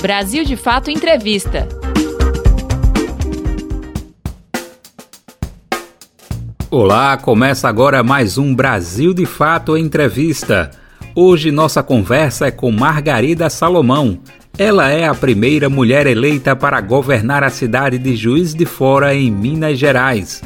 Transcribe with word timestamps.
Brasil 0.00 0.44
de 0.44 0.56
Fato 0.56 0.90
Entrevista. 0.90 1.68
Olá, 6.70 7.18
começa 7.18 7.68
agora 7.68 8.02
mais 8.02 8.38
um 8.38 8.54
Brasil 8.54 9.12
de 9.12 9.26
Fato 9.26 9.76
Entrevista. 9.76 10.70
Hoje 11.14 11.52
nossa 11.52 11.82
conversa 11.82 12.46
é 12.46 12.50
com 12.50 12.72
Margarida 12.72 13.50
Salomão. 13.50 14.18
Ela 14.56 14.88
é 14.88 15.06
a 15.06 15.14
primeira 15.14 15.68
mulher 15.68 16.06
eleita 16.06 16.56
para 16.56 16.80
governar 16.80 17.44
a 17.44 17.50
cidade 17.50 17.98
de 17.98 18.16
Juiz 18.16 18.54
de 18.54 18.64
Fora, 18.64 19.14
em 19.14 19.30
Minas 19.30 19.78
Gerais. 19.78 20.40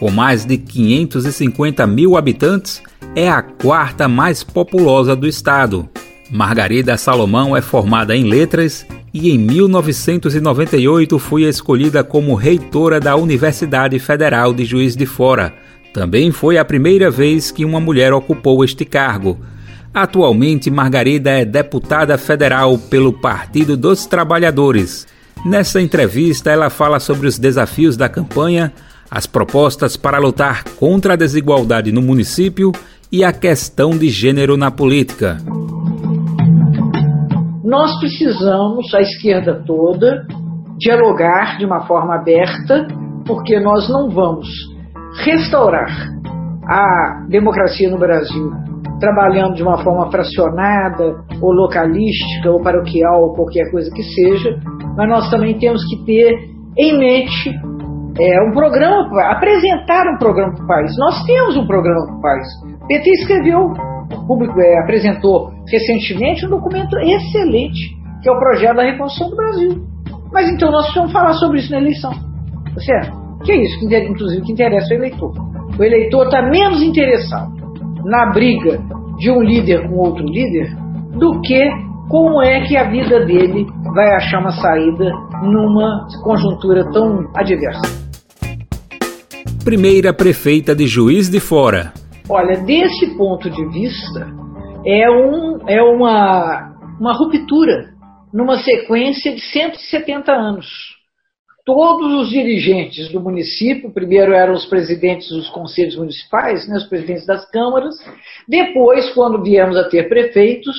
Com 0.00 0.10
mais 0.10 0.44
de 0.44 0.58
550 0.58 1.86
mil 1.86 2.16
habitantes, 2.16 2.82
é 3.14 3.30
a 3.30 3.40
quarta 3.40 4.08
mais 4.08 4.42
populosa 4.42 5.14
do 5.14 5.28
estado. 5.28 5.88
Margarida 6.28 6.96
Salomão 6.96 7.56
é 7.56 7.62
formada 7.62 8.16
em 8.16 8.24
letras 8.24 8.84
e 9.16 9.30
em 9.30 9.38
1998 9.38 11.18
foi 11.18 11.44
escolhida 11.44 12.04
como 12.04 12.34
reitora 12.34 13.00
da 13.00 13.16
Universidade 13.16 13.98
Federal 13.98 14.52
de 14.52 14.62
Juiz 14.62 14.94
de 14.94 15.06
Fora. 15.06 15.54
Também 15.90 16.30
foi 16.30 16.58
a 16.58 16.64
primeira 16.66 17.10
vez 17.10 17.50
que 17.50 17.64
uma 17.64 17.80
mulher 17.80 18.12
ocupou 18.12 18.62
este 18.62 18.84
cargo. 18.84 19.38
Atualmente, 19.94 20.70
Margarida 20.70 21.30
é 21.30 21.46
deputada 21.46 22.18
federal 22.18 22.76
pelo 22.76 23.10
Partido 23.10 23.74
dos 23.74 24.04
Trabalhadores. 24.04 25.06
Nessa 25.46 25.80
entrevista, 25.80 26.50
ela 26.50 26.68
fala 26.68 27.00
sobre 27.00 27.26
os 27.26 27.38
desafios 27.38 27.96
da 27.96 28.10
campanha, 28.10 28.70
as 29.10 29.24
propostas 29.24 29.96
para 29.96 30.18
lutar 30.18 30.62
contra 30.76 31.14
a 31.14 31.16
desigualdade 31.16 31.90
no 31.90 32.02
município 32.02 32.70
e 33.10 33.24
a 33.24 33.32
questão 33.32 33.96
de 33.96 34.10
gênero 34.10 34.58
na 34.58 34.70
política. 34.70 35.38
Nós 37.66 37.98
precisamos, 37.98 38.94
a 38.94 39.00
esquerda 39.00 39.60
toda, 39.66 40.24
dialogar 40.78 41.58
de 41.58 41.66
uma 41.66 41.84
forma 41.84 42.14
aberta, 42.14 42.86
porque 43.26 43.58
nós 43.58 43.88
não 43.88 44.08
vamos 44.08 44.46
restaurar 45.24 45.90
a 46.64 47.26
democracia 47.28 47.90
no 47.90 47.98
Brasil 47.98 48.52
trabalhando 49.00 49.54
de 49.54 49.64
uma 49.64 49.82
forma 49.82 50.08
fracionada, 50.12 51.16
ou 51.42 51.52
localística, 51.52 52.52
ou 52.52 52.62
paroquial, 52.62 53.22
ou 53.22 53.34
qualquer 53.34 53.68
coisa 53.72 53.90
que 53.92 54.02
seja, 54.02 54.60
mas 54.96 55.08
nós 55.08 55.28
também 55.28 55.58
temos 55.58 55.84
que 55.86 56.04
ter 56.04 56.32
em 56.78 56.96
mente 56.96 57.50
é, 58.20 58.48
um 58.48 58.52
programa, 58.52 59.08
apresentar 59.32 60.06
um 60.14 60.18
programa 60.18 60.54
para 60.54 60.64
o 60.64 60.68
país. 60.68 60.92
Nós 60.98 61.24
temos 61.26 61.56
um 61.56 61.66
programa 61.66 62.06
para 62.06 62.16
o 62.16 62.22
país. 62.22 62.46
PT 62.86 63.10
escreveu 63.10 63.95
público 64.26 64.60
é, 64.60 64.78
apresentou 64.80 65.50
recentemente 65.68 66.46
um 66.46 66.50
documento 66.50 66.96
excelente, 66.98 67.94
que 68.22 68.28
é 68.28 68.32
o 68.32 68.38
projeto 68.38 68.76
da 68.76 68.82
reconstrução 68.82 69.30
do 69.30 69.36
Brasil. 69.36 69.86
Mas 70.32 70.50
então 70.50 70.70
nós 70.70 70.84
precisamos 70.84 71.12
falar 71.12 71.32
sobre 71.34 71.58
isso 71.58 71.70
na 71.70 71.78
eleição. 71.78 72.12
Tá 72.12 72.80
certo? 72.80 73.16
Que 73.44 73.52
é 73.52 73.64
isso, 73.64 73.78
que, 73.78 73.98
inclusive, 73.98 74.42
que 74.42 74.52
interessa 74.52 74.92
o 74.92 74.96
eleitor. 74.96 75.32
O 75.78 75.84
eleitor 75.84 76.24
está 76.24 76.42
menos 76.42 76.82
interessado 76.82 77.54
na 78.04 78.32
briga 78.32 78.80
de 79.18 79.30
um 79.30 79.42
líder 79.42 79.88
com 79.88 79.96
outro 79.96 80.24
líder 80.24 80.74
do 81.18 81.40
que 81.40 81.70
como 82.08 82.42
é 82.42 82.60
que 82.66 82.76
a 82.76 82.88
vida 82.88 83.24
dele 83.24 83.66
vai 83.94 84.14
achar 84.14 84.40
uma 84.40 84.52
saída 84.52 85.10
numa 85.42 86.06
conjuntura 86.22 86.84
tão 86.92 87.28
adversa. 87.34 88.06
Primeira 89.64 90.12
prefeita 90.12 90.76
de 90.76 90.86
Juiz 90.86 91.28
de 91.28 91.40
Fora, 91.40 91.92
Olha, 92.28 92.56
desse 92.56 93.16
ponto 93.16 93.48
de 93.48 93.64
vista, 93.68 94.26
é, 94.84 95.08
um, 95.08 95.68
é 95.68 95.80
uma, 95.80 96.74
uma 96.98 97.12
ruptura 97.12 97.90
numa 98.34 98.58
sequência 98.58 99.32
de 99.32 99.40
170 99.40 100.32
anos. 100.32 100.66
Todos 101.64 102.12
os 102.20 102.28
dirigentes 102.28 103.08
do 103.10 103.20
município, 103.20 103.92
primeiro 103.92 104.32
eram 104.32 104.54
os 104.54 104.66
presidentes 104.66 105.28
dos 105.28 105.48
conselhos 105.50 105.96
municipais, 105.96 106.68
né, 106.68 106.76
os 106.76 106.88
presidentes 106.88 107.26
das 107.26 107.48
câmaras, 107.50 107.94
depois, 108.48 109.08
quando 109.14 109.42
viemos 109.42 109.76
a 109.76 109.88
ter 109.88 110.08
prefeitos, 110.08 110.76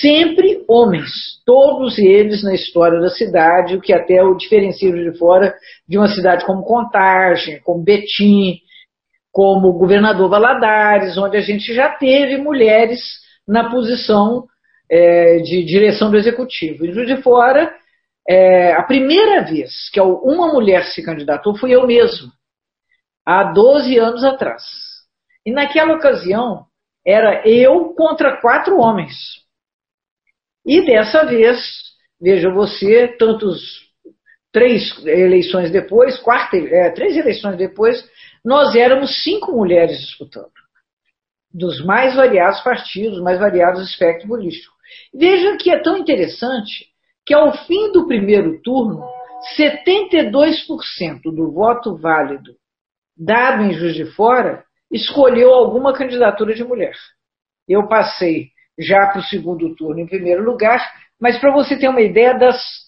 sempre 0.00 0.64
homens, 0.68 1.10
todos 1.46 1.98
eles 1.98 2.42
na 2.42 2.54
história 2.54 3.00
da 3.00 3.10
cidade, 3.10 3.76
o 3.76 3.80
que 3.80 3.92
até 3.92 4.22
o 4.24 4.34
diferencia 4.34 4.92
de 4.92 5.16
fora 5.16 5.54
de 5.88 5.96
uma 5.96 6.08
cidade 6.08 6.44
como 6.44 6.64
Contagem, 6.64 7.60
como 7.62 7.84
Betim, 7.84 8.58
como 9.38 9.68
o 9.68 9.78
governador 9.78 10.28
Valadares, 10.28 11.16
onde 11.16 11.36
a 11.36 11.40
gente 11.40 11.72
já 11.72 11.90
teve 11.90 12.38
mulheres 12.38 13.00
na 13.46 13.70
posição 13.70 14.48
é, 14.90 15.36
de 15.36 15.62
direção 15.64 16.10
do 16.10 16.16
executivo. 16.16 16.84
Juiz 16.92 17.06
de 17.06 17.22
Fora, 17.22 17.72
é, 18.28 18.72
a 18.72 18.82
primeira 18.82 19.42
vez 19.42 19.90
que 19.90 20.00
uma 20.00 20.52
mulher 20.52 20.86
se 20.86 21.04
candidatou 21.04 21.56
fui 21.56 21.72
eu 21.72 21.86
mesmo, 21.86 22.32
há 23.24 23.44
12 23.44 23.96
anos 23.96 24.24
atrás. 24.24 24.64
E 25.46 25.52
naquela 25.52 25.94
ocasião, 25.94 26.66
era 27.06 27.48
eu 27.48 27.94
contra 27.94 28.40
quatro 28.40 28.80
homens. 28.80 29.14
E 30.66 30.84
dessa 30.84 31.24
vez, 31.24 31.60
veja 32.20 32.50
você, 32.50 33.06
tantos 33.16 33.87
três 34.52 35.04
eleições 35.06 35.70
depois, 35.70 36.18
quarta, 36.18 36.56
é, 36.56 36.90
três 36.90 37.16
eleições 37.16 37.56
depois, 37.56 38.02
nós 38.44 38.74
éramos 38.74 39.22
cinco 39.22 39.52
mulheres 39.52 39.98
disputando, 39.98 40.50
dos 41.52 41.84
mais 41.84 42.14
variados 42.14 42.60
partidos, 42.60 43.20
mais 43.20 43.38
variados 43.38 43.88
espectros 43.90 44.28
políticos. 44.28 44.76
Veja 45.12 45.56
que 45.56 45.70
é 45.70 45.80
tão 45.80 45.96
interessante 45.96 46.86
que 47.26 47.34
ao 47.34 47.52
fim 47.66 47.92
do 47.92 48.06
primeiro 48.06 48.60
turno, 48.62 49.04
72% 49.56 51.22
do 51.24 51.52
voto 51.52 51.96
válido 51.96 52.54
dado 53.16 53.64
em 53.64 53.72
Juiz 53.72 53.94
de 53.94 54.06
Fora 54.06 54.64
escolheu 54.90 55.52
alguma 55.52 55.92
candidatura 55.92 56.54
de 56.54 56.64
mulher. 56.64 56.94
Eu 57.68 57.86
passei 57.86 58.48
já 58.78 59.08
para 59.08 59.20
o 59.20 59.24
segundo 59.24 59.74
turno 59.74 60.00
em 60.00 60.06
primeiro 60.06 60.42
lugar, 60.42 60.80
mas 61.20 61.38
para 61.38 61.52
você 61.52 61.78
ter 61.78 61.88
uma 61.88 62.00
ideia 62.00 62.32
das 62.38 62.87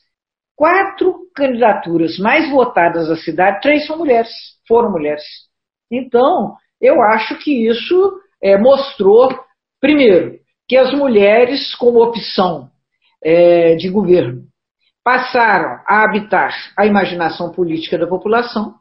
quatro 0.61 1.21
candidaturas 1.35 2.19
mais 2.19 2.51
votadas 2.51 3.09
da 3.09 3.17
cidade, 3.17 3.63
três 3.63 3.87
são 3.87 3.97
mulheres, 3.97 4.29
foram 4.69 4.91
mulheres. 4.91 5.25
Então, 5.91 6.55
eu 6.79 7.01
acho 7.01 7.39
que 7.39 7.67
isso 7.67 8.21
é, 8.43 8.59
mostrou, 8.59 9.31
primeiro, 9.81 10.39
que 10.69 10.77
as 10.77 10.93
mulheres, 10.93 11.75
como 11.77 12.03
opção 12.03 12.69
é, 13.25 13.75
de 13.77 13.89
governo, 13.89 14.43
passaram 15.03 15.83
a 15.87 16.05
habitar 16.05 16.55
a 16.77 16.85
imaginação 16.85 17.51
política 17.53 17.97
da 17.97 18.07
população, 18.07 18.75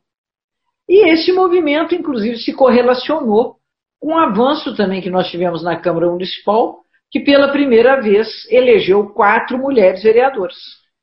e 0.86 1.10
esse 1.14 1.32
movimento, 1.32 1.96
inclusive, 1.96 2.40
se 2.40 2.52
correlacionou 2.52 3.56
com 4.02 4.16
o 4.16 4.18
avanço 4.18 4.76
também 4.76 5.02
que 5.02 5.10
nós 5.10 5.30
tivemos 5.30 5.64
na 5.64 5.80
Câmara 5.80 6.12
Municipal, 6.12 6.80
que 7.10 7.22
pela 7.22 7.54
primeira 7.54 8.02
vez 8.02 8.28
elegeu 8.50 9.14
quatro 9.14 9.58
mulheres 9.58 10.04
vereadoras. 10.04 10.58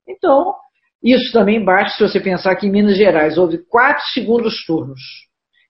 Então, 0.07 0.55
isso 1.13 1.33
também 1.33 1.65
bate 1.65 1.93
se 1.93 2.03
você 2.03 2.19
pensar 2.19 2.57
que 2.57 2.67
em 2.67 2.71
Minas 2.71 2.97
Gerais 2.97 3.39
houve 3.39 3.59
quatro 3.69 4.05
segundos 4.13 4.65
turnos 4.65 5.01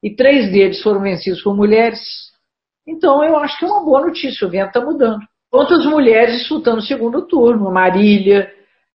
e 0.02 0.14
três 0.14 0.50
deles 0.50 0.82
foram 0.82 1.02
vencidos 1.02 1.42
por 1.42 1.54
mulheres. 1.54 2.00
Então 2.86 3.24
eu 3.24 3.36
acho 3.36 3.58
que 3.58 3.64
é 3.64 3.69
uma 3.69 3.84
boa 3.84 4.00
notícia, 4.02 4.46
o 4.46 4.50
vento 4.50 4.69
está 4.69 4.80
mudando. 4.80 5.20
Quantas 5.50 5.84
mulheres 5.84 6.38
disputando 6.38 6.78
o 6.78 6.82
segundo 6.82 7.26
turno? 7.26 7.69
A 7.69 7.72
Marília, 7.72 8.50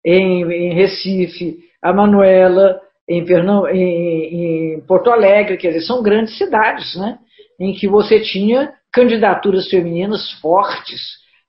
em, 0.04 0.44
em 0.44 0.74
Recife, 0.74 1.58
a 1.82 1.92
Manuela, 1.92 2.80
em, 3.08 3.24
em, 3.72 4.74
em, 4.76 4.80
Porto 4.86 5.10
Alegre, 5.10 5.56
quer 5.56 5.68
dizer, 5.68 5.82
são 5.82 6.02
grandes 6.02 6.36
cidades, 6.36 6.94
né? 6.96 7.18
Em 7.58 7.72
que 7.72 7.88
você 7.88 8.20
tinha 8.20 8.72
candidaturas 8.92 9.68
femininas 9.68 10.30
fortes 10.40 11.00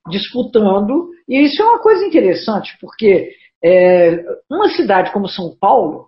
disputando, 0.09 1.09
e 1.27 1.43
isso 1.43 1.61
é 1.61 1.65
uma 1.65 1.79
coisa 1.79 2.05
interessante, 2.05 2.75
porque 2.81 3.29
é, 3.63 4.23
uma 4.49 4.69
cidade 4.69 5.11
como 5.11 5.27
São 5.27 5.55
Paulo, 5.59 6.07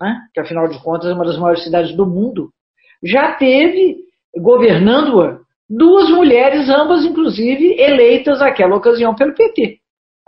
né, 0.00 0.16
que 0.32 0.40
afinal 0.40 0.68
de 0.68 0.82
contas 0.82 1.10
é 1.10 1.14
uma 1.14 1.24
das 1.24 1.38
maiores 1.38 1.64
cidades 1.64 1.94
do 1.96 2.06
mundo, 2.06 2.50
já 3.02 3.32
teve, 3.34 3.96
governando-a, 4.36 5.38
duas 5.68 6.10
mulheres, 6.10 6.68
ambas 6.68 7.04
inclusive 7.04 7.80
eleitas 7.80 8.40
naquela 8.40 8.76
ocasião 8.76 9.14
pelo 9.14 9.34
PT. 9.34 9.78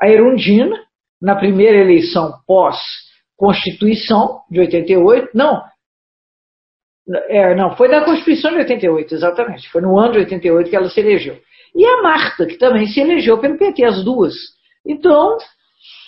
A 0.01 0.09
Erundina, 0.09 0.77
na 1.21 1.37
primeira 1.37 1.77
eleição 1.79 2.33
pós-Constituição 2.47 4.41
de 4.51 4.61
88, 4.61 5.31
não, 5.35 5.63
é, 7.29 7.55
não, 7.55 7.77
foi 7.77 7.89
da 7.89 8.05
Constituição 8.05 8.53
de 8.53 8.59
88, 8.59 9.15
exatamente, 9.15 9.69
foi 9.71 9.83
no 9.83 9.99
ano 9.99 10.13
de 10.13 10.19
88 10.21 10.71
que 10.71 10.77
ela 10.77 10.89
se 10.89 11.01
elegeu. 11.01 11.39
E 11.75 11.85
a 11.85 12.03
Marta, 12.03 12.47
que 12.47 12.57
também 12.57 12.87
se 12.87 13.01
elegeu 13.01 13.39
pelo 13.39 13.59
PT, 13.59 13.85
as 13.85 14.05
duas. 14.05 14.35
Então, 14.87 15.37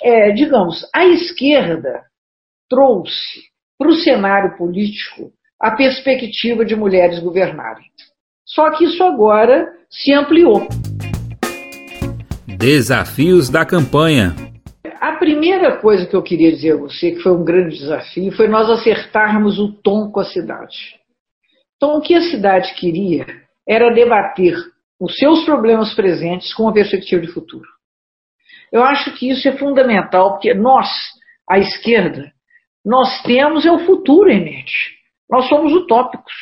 é, 0.03 0.31
digamos, 0.33 0.89
a 0.95 1.07
esquerda 1.07 2.03
trouxe 2.69 3.43
para 3.79 3.89
o 3.89 3.95
cenário 3.95 4.57
político 4.57 5.33
a 5.61 5.71
perspectiva 5.71 6.65
de 6.65 6.77
mulheres 6.77 7.19
governarem. 7.21 7.85
Só 8.45 8.71
que 8.73 8.85
isso 8.85 9.03
agora 9.03 9.73
se 9.89 10.13
ampliou. 10.13 10.69
Desafios 12.47 13.49
da 13.49 13.65
campanha. 13.65 14.35
A 15.01 15.13
primeira 15.17 15.77
coisa 15.77 16.07
que 16.07 16.15
eu 16.15 16.23
queria 16.23 16.51
dizer 16.51 16.73
a 16.73 16.77
você, 16.77 17.13
que 17.13 17.21
foi 17.21 17.33
um 17.33 17.45
grande 17.45 17.79
desafio, 17.79 18.33
foi 18.33 18.49
nós 18.49 18.69
acertarmos 18.71 19.59
o 19.59 19.73
tom 19.73 20.11
com 20.11 20.21
a 20.21 20.25
cidade. 20.25 20.99
Então, 21.77 21.97
o 21.97 22.01
que 22.01 22.15
a 22.15 22.31
cidade 22.31 22.75
queria 22.75 23.27
era 23.69 23.93
debater 23.93 24.57
os 25.01 25.17
seus 25.17 25.45
problemas 25.45 25.95
presentes 25.95 26.53
com 26.55 26.65
uma 26.65 26.73
perspectiva 26.73 27.21
de 27.21 27.33
futuro. 27.33 27.67
Eu 28.75 28.83
acho 28.83 29.15
que 29.15 29.31
isso 29.31 29.47
é 29.47 29.57
fundamental, 29.57 30.33
porque 30.33 30.53
nós, 30.53 30.89
a 31.49 31.61
esquerda, 31.61 32.33
nós 32.85 33.23
temos 33.23 33.65
é 33.65 33.71
o 33.71 33.87
futuro 33.87 34.29
em 34.29 34.45
mente. 34.45 34.97
Nós 35.31 35.49
somos 35.49 35.73
utópicos. 35.73 36.33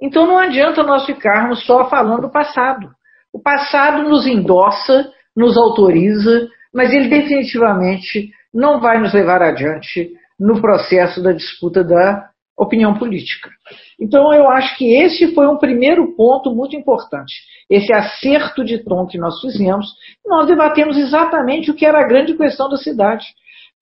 Então 0.00 0.28
não 0.28 0.38
adianta 0.38 0.84
nós 0.84 1.04
ficarmos 1.04 1.66
só 1.66 1.90
falando 1.90 2.22
do 2.22 2.30
passado. 2.30 2.88
O 3.32 3.42
passado 3.42 4.08
nos 4.08 4.28
endossa, 4.28 5.12
nos 5.36 5.56
autoriza, 5.56 6.48
mas 6.72 6.92
ele 6.92 7.08
definitivamente 7.08 8.30
não 8.54 8.78
vai 8.78 9.00
nos 9.00 9.12
levar 9.12 9.42
adiante 9.42 10.12
no 10.38 10.60
processo 10.60 11.20
da 11.20 11.32
disputa 11.32 11.82
da 11.82 12.30
opinião 12.56 12.94
política. 12.94 13.50
Então, 13.98 14.32
eu 14.32 14.48
acho 14.50 14.76
que 14.76 14.92
esse 14.94 15.34
foi 15.34 15.46
um 15.46 15.56
primeiro 15.56 16.14
ponto 16.14 16.54
muito 16.54 16.76
importante. 16.76 17.32
Esse 17.68 17.92
acerto 17.92 18.62
de 18.62 18.78
tom 18.84 19.06
que 19.06 19.18
nós 19.18 19.40
fizemos, 19.40 19.86
nós 20.26 20.46
debatemos 20.46 20.98
exatamente 20.98 21.70
o 21.70 21.74
que 21.74 21.86
era 21.86 22.00
a 22.00 22.06
grande 22.06 22.36
questão 22.36 22.68
da 22.68 22.76
cidade, 22.76 23.26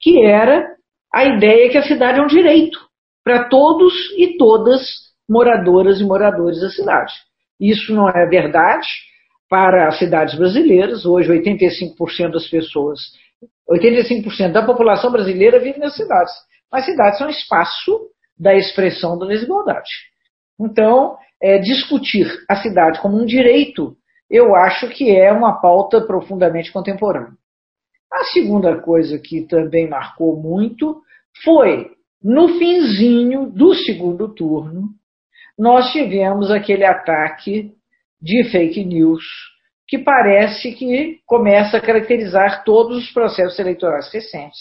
que 0.01 0.25
era 0.25 0.67
a 1.13 1.25
ideia 1.25 1.69
que 1.71 1.79
a 1.79 1.83
cidade 1.83 2.21
é 2.21 2.23
um 2.23 2.29
direito 2.29 2.79
para 3.25 3.49
todos 3.49 3.93
e 4.17 4.37
todas 4.37 5.05
moradoras 5.29 6.01
e 6.01 6.05
moradores 6.05 6.61
da 6.61 6.71
cidade. 6.71 7.13
Isso 7.59 7.95
não 7.95 8.09
é 8.09 8.27
verdade 8.27 8.87
para 9.49 9.89
as 9.89 9.99
cidades 9.99 10.37
brasileiras. 10.37 11.05
Hoje, 11.05 11.31
85% 11.31 12.33
das 12.33 12.49
pessoas, 12.49 13.01
85% 13.71 14.53
da 14.53 14.65
população 14.65 15.11
brasileira 15.11 15.59
vive 15.59 15.79
nas 15.79 15.97
cidades. 15.97 16.33
Mas 16.71 16.85
cidades 16.85 17.19
são 17.19 17.29
espaço 17.29 18.01
da 18.39 18.55
expressão 18.55 19.19
da 19.19 19.27
desigualdade. 19.27 19.91
Então, 20.61 21.17
é, 21.43 21.59
discutir 21.59 22.27
a 22.49 22.57
cidade 22.57 23.01
como 23.01 23.21
um 23.21 23.25
direito, 23.25 23.97
eu 24.31 24.55
acho 24.55 24.89
que 24.89 25.11
é 25.11 25.33
uma 25.33 25.61
pauta 25.61 26.01
profundamente 26.01 26.73
contemporânea. 26.73 27.33
A 28.13 28.25
segunda 28.33 28.81
coisa 28.81 29.19
que 29.19 29.43
também 29.47 29.89
marcou 29.89 30.41
muito 30.41 31.03
foi 31.45 31.91
no 32.23 32.49
finzinho 32.59 33.51
do 33.51 33.75
segundo 33.75 34.33
turno, 34.33 34.89
nós 35.59 35.93
tivemos 35.93 36.51
aquele 36.51 36.85
ataque 36.85 37.73
de 38.21 38.45
fake 38.51 38.85
news 38.85 39.23
que 39.87 39.99
parece 39.99 40.73
que 40.73 41.21
começa 41.27 41.77
a 41.77 41.81
caracterizar 41.81 42.65
todos 42.65 42.97
os 42.97 43.13
processos 43.13 43.59
eleitorais 43.59 44.11
recentes 44.11 44.59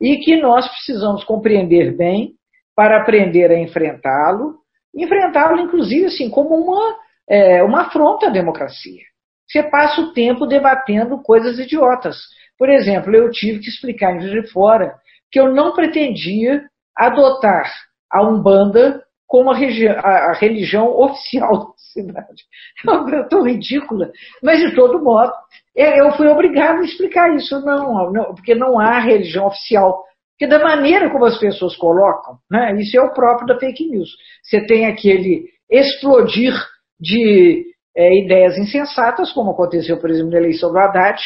e 0.00 0.18
que 0.18 0.36
nós 0.36 0.68
precisamos 0.68 1.24
compreender 1.24 1.96
bem 1.96 2.34
para 2.74 3.00
aprender 3.00 3.50
a 3.50 3.58
enfrentá-lo, 3.58 4.56
enfrentá-lo, 4.94 5.60
inclusive, 5.60 6.06
assim, 6.06 6.30
como 6.30 6.54
uma, 6.54 6.96
é, 7.28 7.62
uma 7.62 7.82
afronta 7.82 8.26
à 8.26 8.30
democracia. 8.30 9.02
Você 9.48 9.62
passa 9.64 10.00
o 10.00 10.12
tempo 10.12 10.46
debatendo 10.46 11.22
coisas 11.22 11.58
idiotas. 11.58 12.16
Por 12.56 12.68
exemplo, 12.68 13.14
eu 13.14 13.30
tive 13.30 13.60
que 13.60 13.68
explicar 13.68 14.14
em 14.14 14.18
de 14.18 14.50
Fora 14.50 14.94
que 15.30 15.40
eu 15.40 15.52
não 15.52 15.72
pretendia 15.72 16.64
adotar 16.96 17.72
a 18.10 18.22
Umbanda 18.22 19.02
como 19.26 19.50
a, 19.50 19.56
a, 19.56 20.30
a 20.30 20.32
religião 20.34 20.88
oficial 20.98 21.58
da 21.58 21.72
cidade. 21.76 22.42
É 22.84 22.90
uma 22.90 23.04
coisa 23.04 23.28
tão 23.28 23.42
ridícula, 23.42 24.10
mas 24.42 24.60
de 24.60 24.74
todo 24.74 25.02
modo, 25.02 25.32
é, 25.76 26.00
eu 26.00 26.12
fui 26.12 26.26
obrigado 26.26 26.80
a 26.80 26.84
explicar 26.84 27.34
isso, 27.34 27.60
não, 27.64 28.12
não, 28.12 28.34
porque 28.34 28.54
não 28.54 28.78
há 28.78 28.98
religião 28.98 29.46
oficial. 29.46 30.04
Porque 30.40 30.56
da 30.56 30.64
maneira 30.64 31.10
como 31.10 31.26
as 31.26 31.38
pessoas 31.38 31.76
colocam, 31.76 32.38
né, 32.50 32.74
isso 32.80 32.96
é 32.96 33.02
o 33.02 33.12
próprio 33.12 33.46
da 33.46 33.60
fake 33.60 33.86
news. 33.90 34.08
Você 34.42 34.66
tem 34.66 34.86
aquele 34.86 35.50
explodir 35.70 36.54
de 36.98 37.66
é, 37.94 38.24
ideias 38.24 38.56
insensatas, 38.56 39.34
como 39.34 39.50
aconteceu, 39.50 40.00
por 40.00 40.08
exemplo, 40.08 40.30
na 40.30 40.38
eleição 40.38 40.72
do 40.72 40.78
Haddad, 40.78 41.20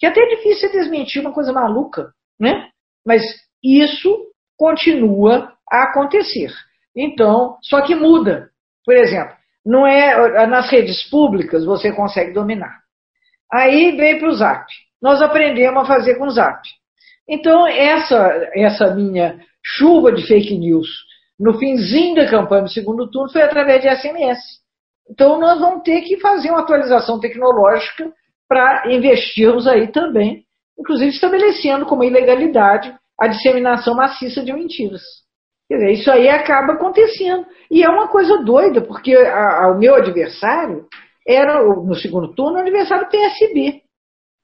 que 0.00 0.04
é 0.04 0.08
até 0.08 0.20
difícil 0.26 0.72
desmentir 0.72 1.22
uma 1.22 1.32
coisa 1.32 1.52
maluca, 1.52 2.10
né? 2.40 2.68
Mas 3.06 3.22
isso 3.62 4.26
continua 4.58 5.52
a 5.70 5.84
acontecer. 5.84 6.50
Então, 6.96 7.58
só 7.62 7.82
que 7.82 7.94
muda. 7.94 8.50
Por 8.84 8.96
exemplo, 8.96 9.36
não 9.64 9.86
é 9.86 10.44
nas 10.48 10.68
redes 10.72 11.08
públicas 11.08 11.64
você 11.64 11.92
consegue 11.92 12.32
dominar. 12.32 12.80
Aí 13.52 13.96
veio 13.96 14.18
para 14.18 14.28
o 14.28 14.34
Zap. 14.34 14.66
Nós 15.00 15.22
aprendemos 15.22 15.84
a 15.84 15.86
fazer 15.86 16.16
com 16.16 16.24
o 16.24 16.30
Zap. 16.30 16.60
Então, 17.28 17.66
essa, 17.66 18.50
essa 18.54 18.94
minha 18.94 19.38
chuva 19.64 20.12
de 20.12 20.26
fake 20.26 20.56
news 20.56 20.88
no 21.38 21.58
finzinho 21.58 22.14
da 22.14 22.30
campanha 22.30 22.62
do 22.62 22.70
segundo 22.70 23.10
turno 23.10 23.30
foi 23.30 23.42
através 23.42 23.82
de 23.82 23.88
SMS. 23.88 24.38
Então, 25.10 25.38
nós 25.38 25.60
vamos 25.60 25.82
ter 25.82 26.02
que 26.02 26.18
fazer 26.18 26.50
uma 26.50 26.60
atualização 26.60 27.20
tecnológica 27.20 28.10
para 28.48 28.92
investirmos 28.92 29.66
aí 29.66 29.88
também, 29.88 30.44
inclusive 30.78 31.10
estabelecendo 31.10 31.84
como 31.84 32.04
ilegalidade 32.04 32.94
a 33.20 33.28
disseminação 33.28 33.94
maciça 33.94 34.44
de 34.44 34.52
mentiras. 34.52 35.02
Quer 35.68 35.76
dizer, 35.76 35.92
isso 35.92 36.10
aí 36.10 36.28
acaba 36.28 36.74
acontecendo. 36.74 37.44
E 37.70 37.82
é 37.82 37.88
uma 37.88 38.08
coisa 38.08 38.38
doida, 38.44 38.80
porque 38.80 39.14
a, 39.16 39.64
a, 39.64 39.72
o 39.72 39.78
meu 39.78 39.96
adversário 39.96 40.86
era, 41.26 41.62
no 41.62 41.94
segundo 41.96 42.34
turno, 42.34 42.58
o 42.58 42.60
adversário 42.60 43.08
PSB, 43.08 43.82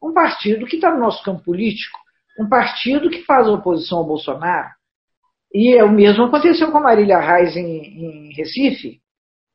um 0.02 0.12
partido 0.12 0.66
que 0.66 0.76
está 0.76 0.90
no 0.90 0.98
nosso 0.98 1.22
campo 1.22 1.44
político 1.44 2.01
um 2.38 2.48
partido 2.48 3.10
que 3.10 3.22
faz 3.24 3.48
oposição 3.48 3.98
ao 3.98 4.06
Bolsonaro, 4.06 4.70
e 5.54 5.76
é 5.76 5.84
o 5.84 5.92
mesmo 5.92 6.24
aconteceu 6.24 6.70
com 6.70 6.78
a 6.78 6.82
Marília 6.82 7.20
Reis 7.20 7.56
em, 7.56 7.60
em 7.60 8.32
Recife. 8.34 9.00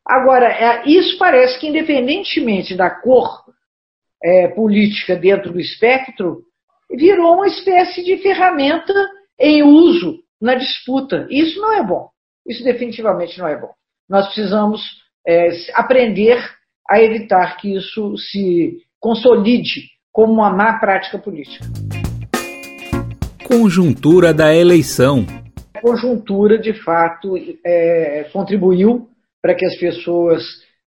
Agora, 0.06 0.47
é, 0.47 0.88
isso 0.88 1.18
parece 1.18 1.59
que, 1.59 1.68
independentemente 1.68 2.75
da 2.75 2.89
cor 2.89 3.44
é, 4.24 4.47
política 4.50 5.15
dentro 5.15 5.51
do 5.51 5.59
espectro, 5.59 6.44
virou 6.89 7.35
uma 7.35 7.47
espécie 7.47 8.03
de 8.03 8.18
ferramenta 8.18 8.94
em 9.39 9.63
uso 9.63 10.19
na 10.41 10.56
disputa. 10.56 11.27
Isso 11.30 11.59
não 11.59 11.73
é 11.73 11.83
bom. 11.83 12.09
Isso 12.47 12.63
definitivamente 12.63 13.38
não 13.38 13.47
é 13.47 13.59
bom. 13.59 13.71
Nós 14.07 14.27
precisamos 14.27 14.81
é, 15.27 15.50
aprender 15.73 16.39
a 16.89 17.01
evitar 17.01 17.57
que 17.57 17.75
isso 17.75 18.15
se 18.18 18.77
consolide 19.00 19.89
como 20.12 20.33
uma 20.33 20.50
má 20.50 20.80
prática 20.80 21.19
política. 21.19 21.65
Conjuntura 23.47 24.33
da 24.33 24.54
eleição. 24.54 25.25
A 25.73 25.80
conjuntura, 25.80 26.59
de 26.59 26.73
fato, 26.83 27.35
é, 27.66 28.25
contribuiu 28.33 29.07
para 29.42 29.56
que 29.56 29.66
as 29.66 29.77
pessoas 29.77 30.44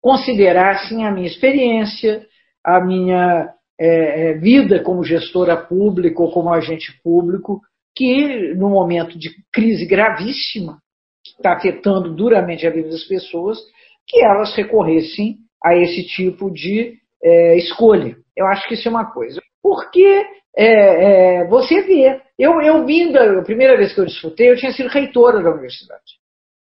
considerassem 0.02 1.06
a 1.06 1.12
minha 1.12 1.28
experiência, 1.28 2.28
a 2.62 2.82
minha 2.82 3.54
é, 3.80 4.32
é, 4.32 4.34
vida 4.34 4.84
como 4.84 5.02
gestora 5.02 5.56
pública 5.56 6.22
ou 6.22 6.30
como 6.30 6.52
agente 6.54 6.92
público, 7.02 7.62
que 7.96 8.54
no 8.54 8.70
momento 8.70 9.18
de 9.18 9.30
crise 9.54 9.86
gravíssima, 9.86 10.80
que 11.24 11.32
está 11.32 11.54
afetando 11.54 12.14
duramente 12.14 12.68
a 12.68 12.70
vida 12.70 12.90
das 12.90 13.06
pessoas, 13.06 13.60
que 14.06 14.22
elas 14.22 14.54
recorressem 14.56 15.38
a 15.64 15.74
esse 15.74 16.04
tipo 16.04 16.52
de 16.52 16.98
é, 17.24 17.58
escolha. 17.58 18.18
Eu 18.36 18.46
acho 18.48 18.68
que 18.68 18.74
isso 18.74 18.90
é 18.90 18.92
uma 18.92 19.06
coisa. 19.06 19.40
Porque 19.64 20.26
é, 20.56 21.40
é, 21.40 21.48
você 21.48 21.82
vê 21.82 22.22
eu, 22.38 22.60
eu 22.62 22.86
vim 22.86 23.12
da 23.12 23.40
a 23.40 23.44
primeira 23.44 23.78
vez 23.78 23.94
que 23.94 24.00
eu 24.02 24.06
disputei, 24.06 24.50
eu 24.50 24.58
tinha 24.58 24.72
sido 24.72 24.90
reitora 24.90 25.44
da 25.44 25.52
universidade. 25.52 26.20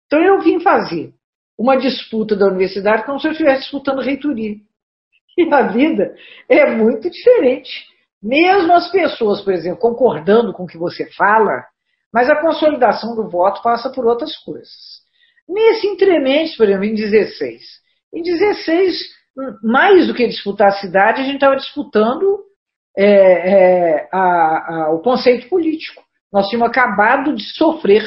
Então 0.08 0.20
eu 0.20 0.42
vim 0.42 0.60
fazer 0.60 1.14
uma 1.58 1.78
disputa 1.78 2.36
da 2.36 2.48
universidade 2.48 3.06
como 3.06 3.20
se 3.20 3.28
eu 3.28 3.32
estivesse 3.34 3.62
disputando 3.62 4.02
reitoria. 4.02 4.56
E 5.38 5.54
a 5.54 5.68
vida 5.68 6.16
é 6.50 6.72
muito 6.72 7.10
diferente. 7.10 7.86
Mesmo 8.22 8.74
as 8.74 8.92
pessoas, 8.92 9.42
por 9.42 9.54
exemplo, 9.54 9.80
concordando 9.80 10.52
com 10.54 10.64
o 10.64 10.68
que 10.68 10.78
você 10.78 11.06
fala, 11.12 11.66
mas 12.12 12.30
a 12.30 12.42
consolidação 12.42 13.16
do 13.16 13.30
voto 13.30 13.62
passa 13.62 13.92
por 13.92 14.06
outras 14.06 14.36
coisas. 14.38 14.74
Nesse 15.48 15.86
entremente, 15.86 16.58
por 16.58 16.68
exemplo, 16.68 16.86
em 16.86 16.96
16. 16.96 17.62
Em 18.14 18.24
16, 18.24 18.98
mais 19.64 20.08
do 20.08 20.16
que 20.16 20.28
disputar 20.28 20.70
a 20.70 20.80
cidade, 20.80 21.22
a 21.22 21.26
gente 21.26 21.36
estava 21.36 21.56
disputando 21.56 22.49
é, 22.98 23.06
é, 23.06 24.10
a, 24.12 24.18
a, 24.18 24.94
o 24.94 25.02
conceito 25.02 25.48
político. 25.50 26.04
Nós 26.32 26.48
tínhamos 26.48 26.70
acabado 26.70 27.36
de 27.36 27.44
sofrer 27.56 28.04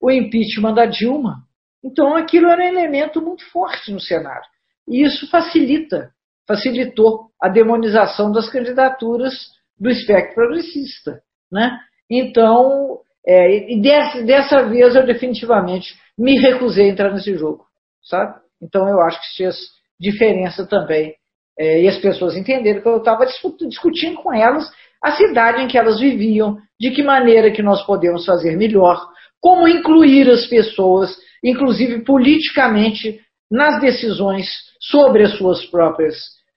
o 0.00 0.10
impeachment 0.10 0.74
da 0.74 0.86
Dilma. 0.86 1.44
Então 1.84 2.16
aquilo 2.16 2.48
era 2.48 2.62
um 2.62 2.68
elemento 2.68 3.20
muito 3.22 3.48
forte 3.50 3.92
no 3.92 4.00
cenário. 4.00 4.48
E 4.88 5.04
isso 5.04 5.28
facilita, 5.30 6.10
facilitou 6.46 7.30
a 7.40 7.48
demonização 7.48 8.32
das 8.32 8.50
candidaturas 8.50 9.34
do 9.78 9.88
espectro 9.88 10.34
progressista. 10.34 11.22
Né? 11.50 11.78
Então, 12.10 13.00
é, 13.26 13.72
e 13.72 13.80
dessa, 13.80 14.22
dessa 14.22 14.68
vez 14.68 14.94
eu 14.94 15.06
definitivamente 15.06 15.94
me 16.18 16.38
recusei 16.38 16.88
a 16.88 16.92
entrar 16.92 17.12
nesse 17.12 17.34
jogo. 17.36 17.64
Sabe? 18.02 18.40
Então 18.60 18.88
eu 18.88 19.00
acho 19.00 19.20
que 19.20 19.36
fez 19.36 19.56
diferença 19.98 20.66
também 20.66 21.14
é, 21.58 21.82
e 21.82 21.88
as 21.88 21.98
pessoas 21.98 22.36
entenderam 22.36 22.80
que 22.80 22.88
eu 22.88 22.98
estava 22.98 23.26
discutindo 23.26 24.16
com 24.16 24.32
elas 24.32 24.70
a 25.02 25.12
cidade 25.12 25.62
em 25.62 25.68
que 25.68 25.78
elas 25.78 25.98
viviam, 25.98 26.58
de 26.78 26.90
que 26.90 27.02
maneira 27.02 27.50
que 27.50 27.62
nós 27.62 27.82
podemos 27.84 28.24
fazer 28.24 28.56
melhor, 28.56 29.08
como 29.40 29.66
incluir 29.66 30.28
as 30.28 30.46
pessoas, 30.46 31.16
inclusive 31.42 32.04
politicamente, 32.04 33.18
nas 33.50 33.80
decisões 33.80 34.46
sobre 34.80 35.24
as 35.24 35.36
suas 35.36 35.64
próprias, 35.66 36.14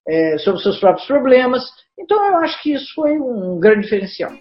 é, 0.07 0.37
sobre 0.39 0.57
os 0.57 0.63
seus 0.63 0.79
próprios 0.79 1.07
problemas. 1.07 1.63
Então 1.97 2.17
eu 2.27 2.37
acho 2.37 2.61
que 2.61 2.73
isso 2.73 2.93
foi 2.93 3.11
um 3.19 3.59
grande 3.59 3.83
diferencial. 3.83 4.31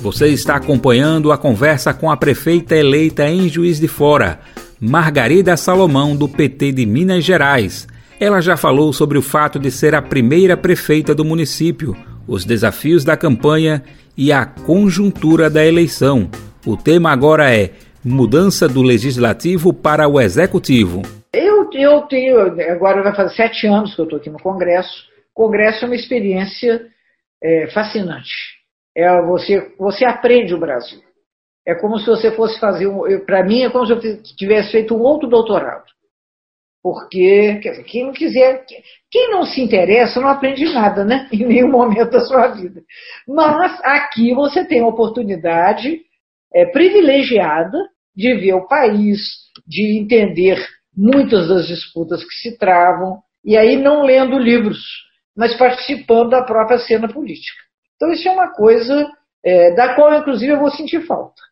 Você 0.00 0.28
está 0.28 0.56
acompanhando 0.56 1.32
a 1.32 1.38
conversa 1.38 1.92
com 1.92 2.10
a 2.10 2.16
prefeita 2.16 2.76
eleita 2.76 3.26
em 3.26 3.48
Juiz 3.48 3.80
de 3.80 3.88
Fora, 3.88 4.40
Margarida 4.78 5.56
Salomão, 5.56 6.14
do 6.14 6.28
PT 6.28 6.72
de 6.72 6.86
Minas 6.86 7.24
Gerais. 7.24 7.88
Ela 8.18 8.40
já 8.40 8.56
falou 8.56 8.94
sobre 8.94 9.18
o 9.18 9.22
fato 9.22 9.58
de 9.58 9.70
ser 9.70 9.94
a 9.94 10.00
primeira 10.00 10.56
prefeita 10.56 11.14
do 11.14 11.22
município, 11.22 11.94
os 12.26 12.46
desafios 12.46 13.04
da 13.04 13.14
campanha 13.14 13.82
e 14.16 14.32
a 14.32 14.46
conjuntura 14.46 15.50
da 15.50 15.62
eleição. 15.62 16.30
O 16.66 16.78
tema 16.78 17.12
agora 17.12 17.54
é 17.54 17.72
mudança 18.02 18.66
do 18.66 18.80
legislativo 18.80 19.70
para 19.70 20.08
o 20.08 20.18
executivo. 20.18 21.02
Eu, 21.30 21.68
eu 21.74 22.00
tenho, 22.02 22.40
agora 22.72 23.02
vai 23.02 23.14
fazer 23.14 23.34
sete 23.34 23.66
anos 23.66 23.94
que 23.94 24.00
eu 24.00 24.04
estou 24.04 24.18
aqui 24.18 24.30
no 24.30 24.38
Congresso. 24.38 25.04
O 25.34 25.42
Congresso 25.42 25.84
é 25.84 25.88
uma 25.88 25.94
experiência 25.94 26.86
é, 27.44 27.66
fascinante. 27.66 28.32
É, 28.96 29.20
você, 29.26 29.74
você 29.78 30.06
aprende 30.06 30.54
o 30.54 30.58
Brasil. 30.58 31.00
É 31.66 31.74
como 31.74 31.98
se 31.98 32.06
você 32.06 32.30
fosse 32.30 32.58
fazer, 32.58 32.86
um, 32.86 33.02
para 33.26 33.44
mim, 33.44 33.62
é 33.62 33.68
como 33.68 33.84
se 33.84 33.92
eu 33.92 34.22
tivesse 34.22 34.72
feito 34.72 34.94
um 34.94 35.02
outro 35.02 35.28
doutorado. 35.28 35.84
Porque 36.86 37.58
dizer, 37.58 37.82
quem 37.82 38.04
não 38.04 38.12
quiser, 38.12 38.64
quem 39.10 39.28
não 39.32 39.44
se 39.44 39.60
interessa 39.60 40.20
não 40.20 40.28
aprende 40.28 40.72
nada, 40.72 41.04
né? 41.04 41.28
Em 41.32 41.44
nenhum 41.44 41.68
momento 41.68 42.12
da 42.12 42.20
sua 42.20 42.46
vida. 42.46 42.80
Mas 43.26 43.76
aqui 43.82 44.32
você 44.32 44.64
tem 44.64 44.82
a 44.82 44.86
oportunidade 44.86 46.00
é, 46.54 46.64
privilegiada 46.66 47.76
de 48.14 48.32
ver 48.34 48.52
o 48.52 48.68
país, 48.68 49.18
de 49.66 50.00
entender 50.00 50.64
muitas 50.96 51.48
das 51.48 51.66
disputas 51.66 52.22
que 52.22 52.34
se 52.34 52.56
travam, 52.56 53.18
e 53.44 53.56
aí 53.56 53.76
não 53.76 54.04
lendo 54.04 54.38
livros, 54.38 54.78
mas 55.36 55.56
participando 55.56 56.30
da 56.30 56.44
própria 56.44 56.78
cena 56.78 57.08
política. 57.08 57.58
Então, 57.96 58.12
isso 58.12 58.28
é 58.28 58.30
uma 58.30 58.52
coisa 58.52 59.10
é, 59.44 59.74
da 59.74 59.96
qual, 59.96 60.14
inclusive, 60.14 60.52
eu 60.52 60.60
vou 60.60 60.70
sentir 60.70 61.04
falta 61.04 61.42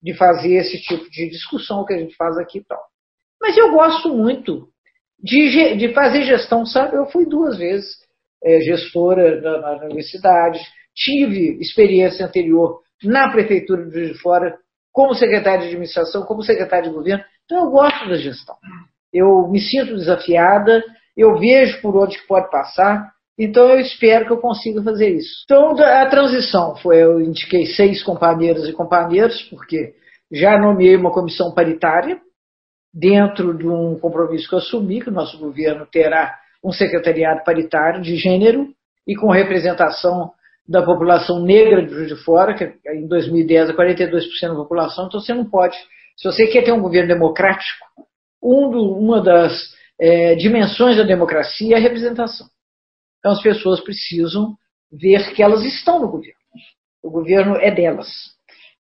de 0.00 0.14
fazer 0.14 0.54
esse 0.54 0.80
tipo 0.80 1.10
de 1.10 1.28
discussão 1.30 1.84
que 1.84 1.94
a 1.94 1.98
gente 1.98 2.14
faz 2.14 2.38
aqui 2.38 2.58
e 2.58 2.64
tal. 2.64 2.80
Mas 3.40 3.56
eu 3.56 3.70
gosto 3.70 4.14
muito 4.14 4.68
de, 5.22 5.76
de 5.76 5.92
fazer 5.94 6.22
gestão, 6.22 6.64
sabe? 6.64 6.96
Eu 6.96 7.06
fui 7.06 7.26
duas 7.26 7.58
vezes 7.58 7.86
é, 8.42 8.60
gestora 8.60 9.40
na, 9.40 9.76
na, 9.76 9.84
universidade, 9.84 10.60
tive 10.94 11.58
experiência 11.60 12.26
anterior 12.26 12.80
na 13.02 13.30
prefeitura 13.30 13.88
Juiz 13.90 14.12
de 14.12 14.18
Fora 14.20 14.56
como 14.92 15.14
secretário 15.14 15.60
de 15.60 15.66
administração, 15.68 16.24
como 16.24 16.42
secretário 16.42 16.90
de 16.90 16.96
governo. 16.96 17.24
Então 17.44 17.64
eu 17.64 17.70
gosto 17.70 18.08
da 18.08 18.16
gestão. 18.16 18.56
Eu 19.12 19.48
me 19.48 19.60
sinto 19.60 19.94
desafiada, 19.94 20.82
eu 21.16 21.38
vejo 21.38 21.80
por 21.80 21.96
onde 21.96 22.18
pode 22.26 22.50
passar, 22.50 23.10
então 23.38 23.68
eu 23.68 23.80
espero 23.80 24.26
que 24.26 24.32
eu 24.32 24.38
consiga 24.38 24.82
fazer 24.82 25.10
isso. 25.10 25.44
Então 25.44 25.70
a 25.78 26.06
transição 26.06 26.76
foi, 26.76 27.02
eu 27.02 27.20
indiquei 27.20 27.66
seis 27.66 28.02
companheiras 28.02 28.68
e 28.68 28.72
companheiros, 28.72 29.40
porque 29.44 29.94
já 30.30 30.58
nomeei 30.58 30.96
uma 30.96 31.12
comissão 31.12 31.54
paritária, 31.54 32.20
dentro 32.98 33.56
de 33.56 33.68
um 33.68 33.96
compromisso 33.96 34.48
que 34.48 34.54
eu 34.54 34.58
assumi, 34.58 35.00
que 35.00 35.08
o 35.08 35.12
nosso 35.12 35.38
governo 35.38 35.86
terá 35.86 36.36
um 36.64 36.72
secretariado 36.72 37.44
paritário 37.44 38.02
de 38.02 38.16
gênero 38.16 38.68
e 39.06 39.14
com 39.14 39.30
representação 39.30 40.32
da 40.68 40.82
população 40.82 41.40
negra 41.40 41.86
de 41.86 41.94
Juiz 41.94 42.08
de 42.08 42.16
Fora, 42.24 42.54
que 42.54 42.64
em 42.92 43.06
2010 43.06 43.70
é 43.70 43.72
42% 43.72 44.48
da 44.48 44.54
população, 44.54 45.06
então 45.06 45.20
você 45.20 45.32
não 45.32 45.48
pode, 45.48 45.76
se 46.16 46.24
você 46.24 46.48
quer 46.48 46.64
ter 46.64 46.72
um 46.72 46.82
governo 46.82 47.08
democrático, 47.08 47.86
um 48.42 48.68
do, 48.68 48.98
uma 48.98 49.22
das 49.22 49.52
é, 50.00 50.34
dimensões 50.34 50.96
da 50.96 51.04
democracia 51.04 51.76
é 51.76 51.78
a 51.78 51.82
representação. 51.82 52.48
Então 53.20 53.32
as 53.32 53.40
pessoas 53.40 53.80
precisam 53.80 54.56
ver 54.90 55.32
que 55.34 55.42
elas 55.42 55.62
estão 55.64 56.00
no 56.00 56.10
governo. 56.10 56.38
O 57.02 57.10
governo 57.10 57.56
é 57.56 57.70
delas. 57.70 58.08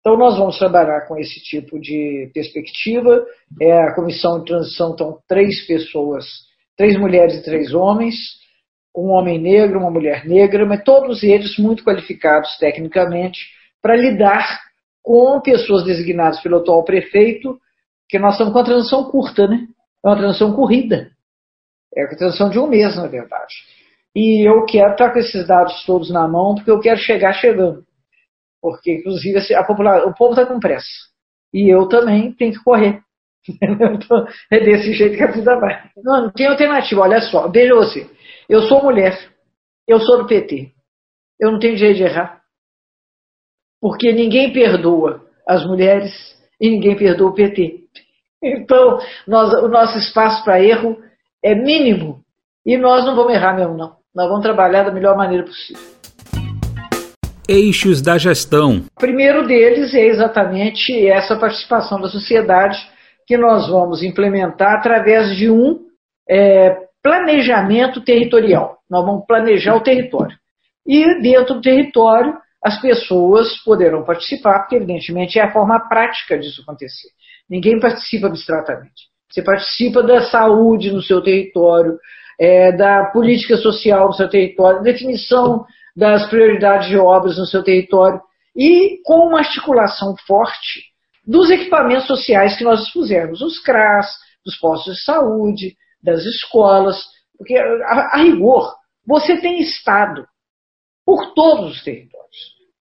Então 0.07 0.17
nós 0.17 0.39
vamos 0.39 0.57
trabalhar 0.57 1.01
com 1.09 1.19
esse 1.19 1.41
tipo 1.43 1.81
de 1.81 2.31
perspectiva. 2.33 3.27
É, 3.61 3.73
a 3.73 3.93
comissão 3.93 4.39
de 4.39 4.45
transição 4.45 4.93
estão 4.93 5.19
três 5.27 5.67
pessoas, 5.67 6.25
três 6.77 6.97
mulheres 6.97 7.35
e 7.35 7.43
três 7.43 7.75
homens, 7.75 8.15
um 8.97 9.09
homem 9.09 9.37
negro, 9.37 9.81
uma 9.81 9.91
mulher 9.91 10.25
negra, 10.25 10.65
mas 10.65 10.85
todos 10.85 11.25
eles 11.25 11.59
muito 11.59 11.83
qualificados 11.83 12.57
tecnicamente 12.59 13.49
para 13.83 13.97
lidar 13.97 14.61
com 15.03 15.41
pessoas 15.41 15.83
designadas 15.83 16.39
pelo 16.41 16.59
atual 16.59 16.85
prefeito, 16.85 17.59
que 18.09 18.17
nós 18.17 18.35
estamos 18.35 18.53
com 18.53 18.61
a 18.61 18.65
transição 18.65 19.11
curta, 19.11 19.49
né? 19.49 19.67
É 20.05 20.09
uma 20.09 20.17
transição 20.17 20.55
corrida. 20.55 21.11
É 21.97 22.05
a 22.05 22.17
transição 22.17 22.49
de 22.49 22.61
um 22.61 22.69
mês, 22.69 22.95
na 22.95 23.09
verdade. 23.09 23.55
E 24.15 24.49
eu 24.49 24.65
quero 24.67 24.93
estar 24.93 25.13
com 25.13 25.19
esses 25.19 25.45
dados 25.49 25.85
todos 25.85 26.13
na 26.13 26.29
mão, 26.29 26.55
porque 26.55 26.71
eu 26.71 26.79
quero 26.79 27.01
chegar 27.01 27.33
chegando. 27.33 27.85
Porque, 28.67 28.95
inclusive, 28.95 29.39
assim, 29.39 29.55
a 29.55 29.63
população, 29.63 30.09
o 30.09 30.15
povo 30.15 30.33
está 30.33 30.45
com 30.45 30.59
pressa. 30.59 30.89
E 31.55 31.73
eu 31.73 31.89
também 31.89 32.33
tenho 32.33 32.53
que 32.53 32.65
correr. 32.65 33.01
então, 33.47 34.27
é 34.51 34.59
desse 34.59 34.93
jeito 34.93 35.17
que 35.17 35.23
a 35.23 35.31
vida 35.31 35.57
vai. 35.61 35.89
Não, 36.03 36.23
não 36.23 36.33
tem 36.33 36.49
alternativa. 36.49 37.03
Olha 37.03 37.21
só, 37.21 37.47
veja 37.47 37.77
você. 37.77 38.11
Eu 38.49 38.63
sou 38.63 38.83
mulher. 38.83 39.17
Eu 39.87 40.01
sou 40.01 40.19
do 40.19 40.27
PT. 40.27 40.73
Eu 41.41 41.53
não 41.53 41.61
tenho 41.61 41.77
direito 41.77 41.99
de 41.99 42.03
errar. 42.03 42.43
Porque 43.81 44.11
ninguém 44.11 44.53
perdoa 44.53 45.25
as 45.47 45.65
mulheres 45.65 46.13
e 46.61 46.69
ninguém 46.69 46.97
perdoa 46.97 47.31
o 47.31 47.35
PT. 47.35 47.85
Então, 48.43 48.99
nós, 49.29 49.53
o 49.63 49.69
nosso 49.69 49.97
espaço 49.97 50.45
para 50.45 50.61
erro 50.61 51.01
é 51.41 51.55
mínimo. 51.55 52.21
E 52.65 52.77
nós 52.77 53.05
não 53.07 53.15
vamos 53.15 53.33
errar 53.33 53.55
mesmo, 53.55 53.77
não. 53.77 53.97
Nós 54.13 54.29
vamos 54.29 54.43
trabalhar 54.43 54.83
da 54.83 54.91
melhor 54.91 55.17
maneira 55.17 55.45
possível. 55.45 55.85
Eixos 57.49 58.03
da 58.03 58.19
gestão. 58.19 58.85
O 58.97 59.01
primeiro 59.01 59.47
deles 59.47 59.95
é 59.95 60.07
exatamente 60.07 61.07
essa 61.07 61.37
participação 61.37 62.01
da 62.01 62.09
sociedade 62.09 62.77
que 63.27 63.37
nós 63.37 63.69
vamos 63.69 64.03
implementar 64.03 64.75
através 64.75 65.37
de 65.37 65.49
um 65.49 65.79
é, 66.29 66.77
planejamento 67.03 68.01
territorial. 68.01 68.79
Nós 68.91 69.05
vamos 69.05 69.25
planejar 69.27 69.77
o 69.77 69.83
território. 69.83 70.37
E 70.85 71.21
dentro 71.23 71.55
do 71.55 71.61
território, 71.61 72.35
as 72.63 72.81
pessoas 72.81 73.57
poderão 73.65 74.05
participar, 74.05 74.61
porque, 74.61 74.77
evidentemente, 74.77 75.39
é 75.39 75.43
a 75.43 75.53
forma 75.53 75.89
prática 75.89 76.37
disso 76.37 76.63
acontecer. 76.63 77.09
Ninguém 77.49 77.79
participa 77.79 78.27
abstratamente. 78.27 79.07
Você 79.31 79.43
participa 79.43 80.03
da 80.03 80.23
saúde 80.23 80.93
no 80.93 81.03
seu 81.03 81.23
território, 81.23 81.97
é, 82.41 82.73
da 82.73 83.05
política 83.07 83.57
social 83.57 84.09
no 84.09 84.15
seu 84.15 84.29
território, 84.29 84.83
definição 84.83 85.65
das 85.97 86.29
prioridades 86.29 86.89
de 86.89 86.99
obras 86.99 87.39
no 87.39 87.47
seu 87.47 87.63
território 87.63 88.21
e 88.55 89.01
com 89.05 89.29
uma 89.29 89.39
articulação 89.39 90.15
forte 90.27 90.85
dos 91.27 91.51
equipamentos 91.51 92.07
sociais 92.07 92.57
que 92.57 92.65
nós 92.65 92.83
expusemos, 92.83 93.41
os 93.41 93.59
CRAS, 93.61 94.07
dos 94.45 94.57
postos 94.59 94.97
de 94.97 95.03
saúde, 95.03 95.77
das 96.03 96.25
escolas, 96.25 97.03
porque 97.37 97.57
a, 97.57 98.11
a 98.13 98.17
rigor 98.19 98.73
você 99.07 99.41
tem 99.41 99.61
Estado 99.61 100.27
por 101.05 101.35
todos 101.35 101.77
os 101.77 101.85
territórios. 101.85 102.37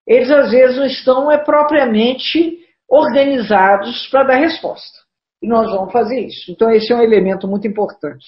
Eles 0.08 0.30
às 0.30 0.52
vezes 0.52 0.78
não 0.78 0.86
estão 0.86 1.32
é, 1.32 1.38
propriamente 1.38 2.60
organizados 2.90 4.08
para 4.08 4.24
dar 4.24 4.36
resposta. 4.36 5.00
E 5.42 5.48
nós 5.48 5.70
vamos 5.70 5.92
fazer 5.92 6.20
isso. 6.22 6.52
Então, 6.52 6.72
esse 6.72 6.92
é 6.92 6.96
um 6.96 7.02
elemento 7.02 7.48
muito 7.48 7.68
importante 7.68 8.26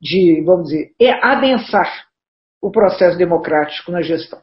de, 0.00 0.42
vamos 0.44 0.68
dizer, 0.68 0.90
é 1.00 1.12
adensar 1.24 2.06
o 2.64 2.70
processo 2.70 3.18
democrático 3.18 3.92
na 3.92 4.00
gestão. 4.00 4.38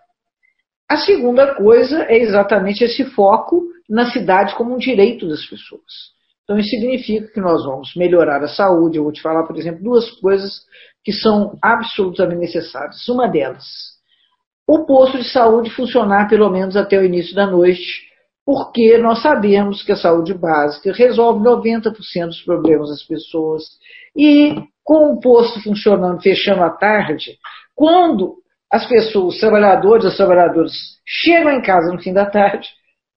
A 0.87 0.97
segunda 0.97 1.55
coisa 1.55 2.03
é 2.03 2.19
exatamente 2.19 2.83
esse 2.83 3.03
foco 3.03 3.63
na 3.89 4.11
cidade 4.11 4.53
como 4.55 4.75
um 4.75 4.77
direito 4.77 5.27
das 5.27 5.43
pessoas. 5.43 6.11
Então, 6.43 6.59
isso 6.59 6.69
significa 6.69 7.33
que 7.33 7.41
nós 7.41 7.65
vamos 7.65 7.95
melhorar 7.95 8.43
a 8.43 8.47
saúde. 8.47 8.97
Eu 8.97 9.03
vou 9.03 9.11
te 9.11 9.23
falar, 9.23 9.47
por 9.47 9.57
exemplo, 9.57 9.83
duas 9.83 10.07
coisas 10.19 10.51
que 11.03 11.11
são 11.11 11.57
absolutamente 11.63 12.41
necessárias. 12.41 13.07
Uma 13.09 13.27
delas, 13.27 13.65
o 14.67 14.85
posto 14.85 15.17
de 15.17 15.27
saúde 15.27 15.71
funcionar 15.71 16.29
pelo 16.29 16.49
menos 16.51 16.75
até 16.75 16.99
o 16.99 17.03
início 17.03 17.33
da 17.33 17.47
noite, 17.47 18.03
porque 18.45 18.99
nós 18.99 19.23
sabemos 19.23 19.81
que 19.81 19.93
a 19.93 19.97
saúde 19.97 20.35
básica 20.35 20.93
resolve 20.93 21.43
90% 21.43 22.27
dos 22.27 22.43
problemas 22.43 22.89
das 22.89 23.03
pessoas. 23.03 23.63
E 24.15 24.55
com 24.83 25.13
o 25.13 25.19
posto 25.19 25.59
funcionando, 25.63 26.21
fechando 26.21 26.61
à 26.63 26.69
tarde, 26.69 27.39
quando 27.75 28.35
as 28.71 28.87
pessoas, 28.87 29.35
os 29.35 29.39
trabalhadores, 29.39 30.05
as 30.05 30.15
trabalhadoras 30.15 30.71
chegam 31.05 31.51
em 31.51 31.61
casa 31.61 31.91
no 31.91 32.01
fim 32.01 32.13
da 32.13 32.25
tarde, 32.25 32.67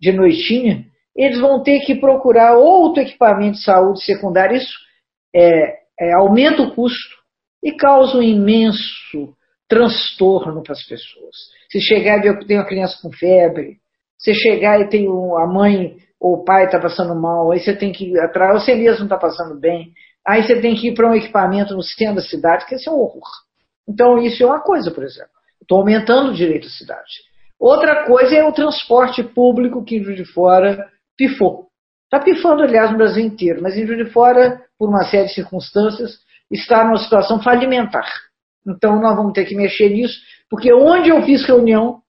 de 0.00 0.12
noitinha, 0.12 0.84
eles 1.16 1.38
vão 1.38 1.62
ter 1.62 1.80
que 1.80 1.94
procurar 1.94 2.56
outro 2.56 3.02
equipamento 3.02 3.58
de 3.58 3.64
saúde 3.64 4.04
secundário. 4.04 4.56
Isso 4.56 4.76
é, 5.34 5.78
é, 6.00 6.12
aumenta 6.14 6.62
o 6.62 6.75
custo 6.75 7.16
e 7.62 7.73
causa 7.73 8.18
um 8.18 8.23
imenso 8.23 9.34
transtorno 9.68 10.62
para 10.62 10.73
as 10.73 10.84
pessoas. 10.84 11.37
Se 11.70 11.80
chegar 11.80 12.25
e 12.25 12.46
tem 12.46 12.58
uma 12.58 12.66
criança 12.66 12.99
com 13.00 13.12
febre, 13.12 13.78
se 14.18 14.34
chegar 14.34 14.80
e 14.80 14.88
tem 14.88 15.06
a 15.06 15.46
mãe 15.46 15.96
ou 16.20 16.34
o 16.34 16.44
pai 16.44 16.64
está 16.64 16.80
passando 16.80 17.14
mal, 17.14 17.52
aí 17.52 17.61
você 17.61 17.76
tem 17.76 17.92
que 17.92 18.06
ir 18.06 18.18
atrás, 18.18 18.64
você 18.64 18.75
mesmo 18.75 19.04
está 19.04 19.16
passando 19.16 19.58
bem, 19.58 19.92
aí 20.26 20.42
você 20.42 20.61
tem 20.61 20.75
que 20.75 20.88
ir 20.88 20.94
para 20.94 21.08
um 21.08 21.14
equipamento 21.14 21.75
no 21.75 21.82
centro 21.82 22.16
da 22.16 22.23
cidade, 22.23 22.66
que 22.66 22.75
esse 22.75 22.88
é 22.88 22.92
um 22.92 22.99
horror. 22.99 23.23
Então, 23.88 24.18
isso 24.18 24.42
é 24.42 24.46
uma 24.46 24.60
coisa, 24.60 24.90
por 24.90 25.04
exemplo. 25.04 25.30
Estou 25.60 25.78
aumentando 25.78 26.30
o 26.30 26.34
direito 26.34 26.66
à 26.66 26.70
cidade. 26.70 27.22
Outra 27.58 28.04
coisa 28.06 28.34
é 28.34 28.44
o 28.44 28.52
transporte 28.52 29.22
público 29.22 29.84
que 29.84 29.96
em 29.96 30.04
Juiz 30.04 30.16
de 30.16 30.24
Fora 30.24 30.86
pifou. 31.16 31.68
Está 32.04 32.20
pifando, 32.22 32.62
aliás, 32.62 32.90
no 32.90 32.98
Brasil 32.98 33.24
inteiro, 33.24 33.62
mas 33.62 33.76
em 33.76 33.86
Juiz 33.86 34.06
de 34.06 34.12
Fora, 34.12 34.60
por 34.78 34.88
uma 34.88 35.04
série 35.04 35.28
de 35.28 35.34
circunstâncias, 35.34 36.18
está 36.50 36.84
numa 36.84 36.98
situação 36.98 37.42
falimentar. 37.42 38.08
Então, 38.66 39.00
nós 39.00 39.16
vamos 39.16 39.32
ter 39.32 39.44
que 39.44 39.54
mexer 39.54 39.90
nisso, 39.90 40.18
porque 40.48 40.72
onde 40.72 41.10
eu 41.10 41.22
fiz 41.22 41.44
reunião, 41.44 42.00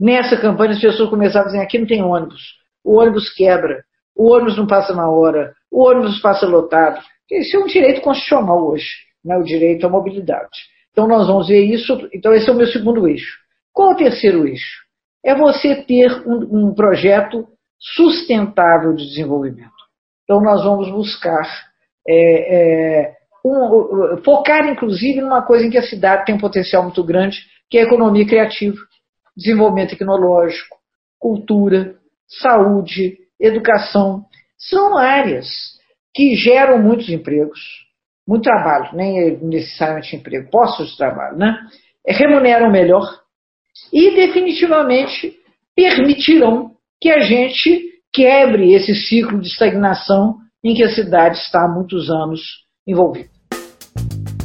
nessa 0.00 0.36
campanha, 0.36 0.72
as 0.72 0.80
pessoas 0.80 1.10
começaram 1.10 1.46
a 1.46 1.48
dizer: 1.48 1.62
aqui 1.62 1.78
não 1.78 1.86
tem 1.86 2.02
ônibus, 2.02 2.42
o 2.82 2.98
ônibus 2.98 3.32
quebra, 3.32 3.84
o 4.14 4.32
ônibus 4.32 4.56
não 4.56 4.66
passa 4.66 4.94
na 4.94 5.08
hora, 5.08 5.54
o 5.70 5.82
ônibus 5.82 6.20
passa 6.20 6.46
lotado. 6.46 7.00
Isso 7.30 7.56
é 7.56 7.60
um 7.60 7.66
direito 7.66 8.00
constitucional 8.00 8.66
hoje, 8.66 8.88
né, 9.24 9.36
o 9.36 9.42
direito 9.42 9.86
à 9.86 9.90
mobilidade. 9.90 10.73
Então, 10.94 11.08
nós 11.08 11.26
vamos 11.26 11.48
ver 11.48 11.64
isso. 11.64 12.08
Então, 12.14 12.32
esse 12.32 12.48
é 12.48 12.52
o 12.52 12.56
meu 12.56 12.68
segundo 12.68 13.08
eixo. 13.08 13.36
Qual 13.72 13.90
o 13.90 13.96
terceiro 13.96 14.46
eixo? 14.46 14.84
É 15.24 15.34
você 15.34 15.82
ter 15.82 16.22
um, 16.24 16.68
um 16.68 16.74
projeto 16.74 17.48
sustentável 17.80 18.94
de 18.94 19.04
desenvolvimento. 19.04 19.72
Então, 20.22 20.40
nós 20.40 20.62
vamos 20.62 20.88
buscar 20.88 21.42
é, 22.08 23.06
é, 23.08 23.16
um, 23.44 24.22
focar, 24.24 24.68
inclusive, 24.68 25.20
numa 25.20 25.42
coisa 25.42 25.66
em 25.66 25.70
que 25.70 25.78
a 25.78 25.82
cidade 25.82 26.24
tem 26.24 26.36
um 26.36 26.40
potencial 26.40 26.84
muito 26.84 27.02
grande, 27.02 27.40
que 27.68 27.76
é 27.76 27.80
a 27.80 27.86
economia 27.86 28.24
criativa, 28.24 28.78
desenvolvimento 29.36 29.90
tecnológico, 29.90 30.76
cultura, 31.18 31.96
saúde, 32.28 33.18
educação. 33.40 34.26
São 34.56 34.96
áreas 34.96 35.48
que 36.14 36.36
geram 36.36 36.78
muitos 36.78 37.08
empregos, 37.08 37.58
muito 38.26 38.44
trabalho, 38.44 38.88
nem 38.94 39.38
necessariamente 39.38 40.16
emprego, 40.16 40.50
postos 40.50 40.90
de 40.90 40.96
trabalho, 40.96 41.36
né? 41.36 41.58
remuneram 42.06 42.70
melhor 42.70 43.04
e 43.92 44.14
definitivamente 44.14 45.34
permitirão 45.74 46.72
que 47.00 47.10
a 47.10 47.20
gente 47.20 47.82
quebre 48.12 48.72
esse 48.72 48.94
ciclo 48.94 49.40
de 49.40 49.48
estagnação 49.48 50.36
em 50.62 50.74
que 50.74 50.82
a 50.82 50.94
cidade 50.94 51.36
está 51.38 51.64
há 51.64 51.68
muitos 51.68 52.10
anos 52.10 52.40
envolvida. 52.86 53.28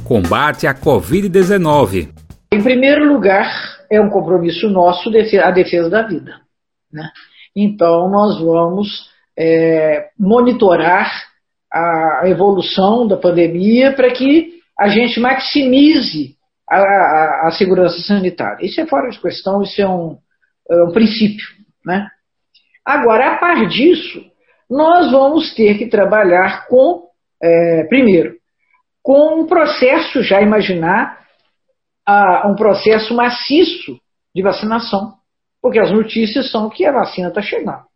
Combate 0.04 0.66
à 0.66 0.74
Covid-19. 0.74 2.10
Em 2.52 2.64
primeiro 2.64 3.08
lugar, 3.08 3.48
é 3.92 4.02
um 4.02 4.10
compromisso 4.10 4.70
nosso 4.70 5.10
a 5.10 5.52
defesa 5.52 5.90
da 5.90 6.02
vida. 6.02 6.42
Né? 6.92 7.10
Então, 7.56 8.10
nós 8.10 8.42
vamos 8.42 9.10
é, 9.38 10.10
monitorar 10.18 11.29
a 11.72 12.24
evolução 12.26 13.08
da 13.08 13.18
pandemia 13.18 13.94
para 13.94 14.12
que 14.12 14.60
a 14.78 14.88
gente 14.88 15.20
maximize 15.20 16.36
a, 16.68 16.78
a, 16.78 17.48
a, 17.48 17.52
segurança 17.52 18.00
sanitária. 18.02 18.66
Isso 18.66 18.80
é 18.80 18.88
fora 18.88 19.10
de 19.10 19.20
questão, 19.20 19.62
isso 19.62 19.82
é 19.82 19.88
um, 19.88 20.18
é 20.70 20.84
um 20.84 20.92
princípio. 20.92 21.46
Né? 21.86 22.08
Agora, 22.86 23.34
a 23.34 23.38
par 23.38 23.68
disso, 23.68 24.24
nós 24.70 25.12
vamos 25.12 25.54
ter 25.54 25.78
que 25.78 25.88
trabalhar 25.88 26.68
com, 26.68 27.08
é, 27.42 27.84
primeiro, 27.86 28.36
com 29.04 29.42
um 29.42 29.48
processo, 29.48 30.22
já 30.22 30.42
imaginar, 30.42 31.20
uh, 32.08 32.50
um 32.50 32.56
processo 32.56 33.16
maciço 33.16 34.00
de 34.36 34.42
vacinação, 34.42 35.14
porque 35.62 35.80
as 35.80 35.92
notícias 35.92 36.52
são 36.52 36.70
que 36.70 36.86
a 36.86 36.92
vacina 36.92 37.30
está 37.30 37.42
chegando. 37.42 37.89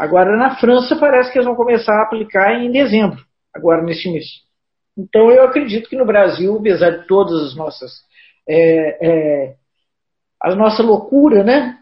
Agora, 0.00 0.34
na 0.34 0.56
França, 0.56 0.96
parece 0.96 1.30
que 1.30 1.36
eles 1.36 1.44
vão 1.44 1.54
começar 1.54 1.92
a 1.92 2.04
aplicar 2.04 2.54
em 2.54 2.72
dezembro, 2.72 3.22
agora 3.54 3.82
neste 3.82 4.10
mês. 4.10 4.24
Então, 4.96 5.30
eu 5.30 5.44
acredito 5.44 5.90
que 5.90 5.96
no 5.96 6.06
Brasil, 6.06 6.56
apesar 6.56 6.90
de 6.90 7.06
todas 7.06 7.48
as 7.48 7.54
nossas. 7.54 7.92
É, 8.48 9.06
é, 9.06 9.54
a 10.42 10.54
nossa 10.54 10.82
loucura 10.82 11.44
né, 11.44 11.78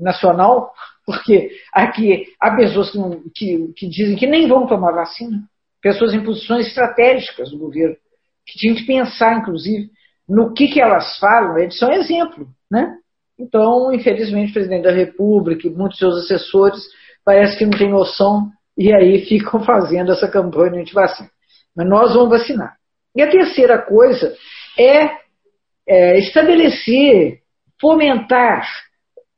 nacional, 0.00 0.72
porque 1.04 1.50
aqui 1.70 2.24
há 2.40 2.56
pessoas 2.56 2.90
que, 2.90 2.98
que, 3.34 3.72
que 3.76 3.88
dizem 3.90 4.16
que 4.16 4.26
nem 4.26 4.48
vão 4.48 4.66
tomar 4.66 4.92
vacina, 4.92 5.42
pessoas 5.82 6.14
em 6.14 6.24
posições 6.24 6.68
estratégicas 6.68 7.50
do 7.50 7.58
governo, 7.58 7.96
que 8.46 8.58
tinham 8.58 8.74
que 8.74 8.86
pensar, 8.86 9.36
inclusive, 9.36 9.90
no 10.26 10.54
que, 10.54 10.68
que 10.68 10.80
elas 10.80 11.18
falam, 11.18 11.58
eles 11.58 11.76
são 11.76 11.92
exemplo. 11.92 12.48
Né? 12.70 12.96
Então, 13.38 13.92
infelizmente, 13.92 14.48
o 14.48 14.54
presidente 14.54 14.84
da 14.84 14.92
República 14.92 15.68
e 15.68 15.70
muitos 15.70 15.98
seus 15.98 16.24
assessores 16.24 16.82
parece 17.24 17.58
que 17.58 17.64
não 17.64 17.76
tem 17.76 17.90
noção 17.90 18.50
e 18.76 18.92
aí 18.92 19.24
ficam 19.26 19.64
fazendo 19.64 20.12
essa 20.12 20.28
campanha 20.28 20.80
anti-vacina. 20.80 21.30
Mas 21.76 21.88
nós 21.88 22.14
vamos 22.14 22.30
vacinar. 22.30 22.76
E 23.16 23.22
a 23.22 23.30
terceira 23.30 23.78
coisa 23.78 24.34
é, 24.78 25.10
é 25.88 26.18
estabelecer, 26.18 27.40
fomentar, 27.80 28.66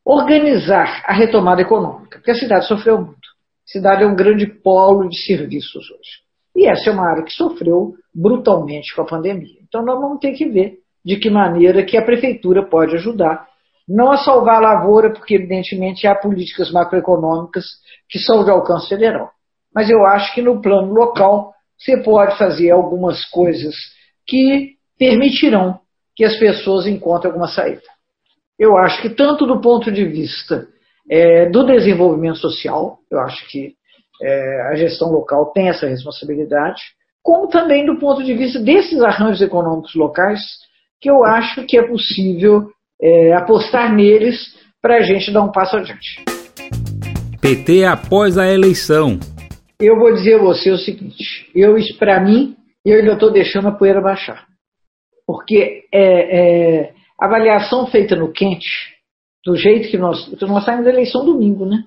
organizar 0.04 1.02
a 1.06 1.12
retomada 1.12 1.60
econômica, 1.60 2.18
porque 2.18 2.30
a 2.30 2.34
cidade 2.34 2.66
sofreu 2.66 2.98
muito. 2.98 3.26
A 3.68 3.72
cidade 3.72 4.04
é 4.04 4.06
um 4.06 4.14
grande 4.14 4.46
polo 4.46 5.08
de 5.08 5.18
serviços 5.24 5.90
hoje. 5.90 6.26
E 6.54 6.66
essa 6.66 6.88
é 6.88 6.92
uma 6.92 7.10
área 7.10 7.24
que 7.24 7.32
sofreu 7.32 7.94
brutalmente 8.14 8.94
com 8.94 9.02
a 9.02 9.06
pandemia. 9.06 9.58
Então 9.68 9.84
nós 9.84 10.00
vamos 10.00 10.20
ter 10.20 10.32
que 10.32 10.46
ver 10.46 10.78
de 11.04 11.16
que 11.16 11.28
maneira 11.28 11.84
que 11.84 11.96
a 11.96 12.04
prefeitura 12.04 12.66
pode 12.66 12.96
ajudar 12.96 13.46
não 13.88 14.10
a 14.10 14.18
salvar 14.18 14.56
a 14.56 14.74
lavoura, 14.74 15.12
porque 15.12 15.34
evidentemente 15.34 16.06
há 16.06 16.14
políticas 16.14 16.70
macroeconômicas 16.70 17.64
que 18.08 18.18
são 18.18 18.44
de 18.44 18.50
alcance 18.50 18.88
federal. 18.88 19.30
Mas 19.74 19.88
eu 19.90 20.04
acho 20.06 20.34
que 20.34 20.42
no 20.42 20.60
plano 20.60 20.92
local 20.92 21.52
você 21.78 21.96
pode 22.02 22.36
fazer 22.38 22.70
algumas 22.70 23.24
coisas 23.26 23.74
que 24.26 24.76
permitirão 24.98 25.78
que 26.16 26.24
as 26.24 26.36
pessoas 26.38 26.86
encontrem 26.86 27.30
alguma 27.30 27.48
saída. 27.48 27.82
Eu 28.58 28.76
acho 28.76 29.02
que 29.02 29.10
tanto 29.10 29.46
do 29.46 29.60
ponto 29.60 29.92
de 29.92 30.04
vista 30.06 30.66
é, 31.08 31.48
do 31.50 31.64
desenvolvimento 31.64 32.38
social, 32.38 32.98
eu 33.10 33.20
acho 33.20 33.46
que 33.48 33.74
é, 34.22 34.62
a 34.72 34.74
gestão 34.76 35.10
local 35.10 35.52
tem 35.52 35.68
essa 35.68 35.86
responsabilidade, 35.86 36.80
como 37.22 37.48
também 37.48 37.84
do 37.84 37.98
ponto 37.98 38.24
de 38.24 38.32
vista 38.32 38.58
desses 38.58 39.02
arranjos 39.02 39.42
econômicos 39.42 39.94
locais, 39.94 40.40
que 41.00 41.10
eu 41.10 41.22
acho 41.24 41.66
que 41.66 41.78
é 41.78 41.86
possível 41.86 42.70
é, 43.00 43.32
apostar 43.34 43.94
neles 43.94 44.56
para 44.80 44.96
a 44.96 45.02
gente 45.02 45.32
dar 45.32 45.42
um 45.42 45.52
passo 45.52 45.76
adiante. 45.76 46.24
PT 47.40 47.84
após 47.84 48.38
a 48.38 48.46
eleição. 48.46 49.18
Eu 49.80 49.98
vou 49.98 50.12
dizer 50.12 50.36
a 50.36 50.42
você 50.42 50.70
o 50.70 50.78
seguinte: 50.78 51.50
eu, 51.54 51.76
para 51.98 52.20
mim, 52.20 52.56
eu 52.84 52.98
ainda 52.98 53.12
estou 53.12 53.30
deixando 53.30 53.68
a 53.68 53.72
poeira 53.72 54.00
baixar. 54.00 54.46
Porque 55.26 55.84
é, 55.92 56.38
é, 56.38 56.92
a 57.20 57.26
avaliação 57.26 57.86
feita 57.86 58.16
no 58.16 58.32
quente, 58.32 58.68
do 59.44 59.56
jeito 59.56 59.90
que 59.90 59.98
nós. 59.98 60.30
Nós 60.40 60.64
saímos 60.64 60.84
da 60.84 60.90
eleição 60.90 61.24
domingo, 61.24 61.66
né? 61.66 61.82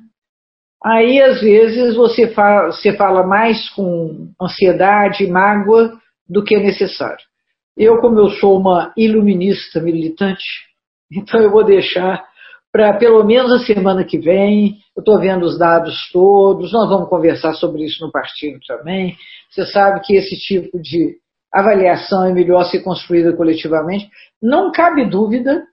Aí, 0.84 1.22
às 1.22 1.42
vezes, 1.42 1.96
você 1.96 2.30
fala, 2.30 2.68
você 2.68 2.96
fala 2.96 3.26
mais 3.26 3.70
com 3.72 4.32
ansiedade 4.42 5.24
e 5.24 5.30
mágoa 5.30 6.00
do 6.28 6.44
que 6.44 6.56
é 6.56 6.60
necessário. 6.60 7.26
Eu, 7.76 7.98
como 8.00 8.20
eu 8.20 8.30
sou 8.30 8.58
uma 8.60 8.94
iluminista 8.96 9.82
militante, 9.82 10.69
então 11.12 11.42
eu 11.42 11.52
vou 11.52 11.64
deixar 11.64 12.28
para 12.72 12.94
pelo 12.98 13.24
menos 13.24 13.52
a 13.52 13.66
semana 13.66 14.04
que 14.04 14.18
vem. 14.18 14.78
Eu 14.96 15.02
estou 15.02 15.20
vendo 15.20 15.44
os 15.44 15.58
dados 15.58 16.10
todos, 16.12 16.72
nós 16.72 16.88
vamos 16.88 17.10
conversar 17.10 17.54
sobre 17.54 17.84
isso 17.84 18.06
no 18.06 18.12
partido 18.12 18.60
também. 18.68 19.16
Você 19.50 19.66
sabe 19.66 20.02
que 20.02 20.16
esse 20.16 20.38
tipo 20.38 20.80
de 20.80 21.18
avaliação 21.52 22.26
é 22.26 22.32
melhor 22.32 22.64
ser 22.66 22.82
construída 22.82 23.36
coletivamente. 23.36 24.10
Não 24.42 24.72
cabe 24.72 25.10
dúvida 25.10 25.64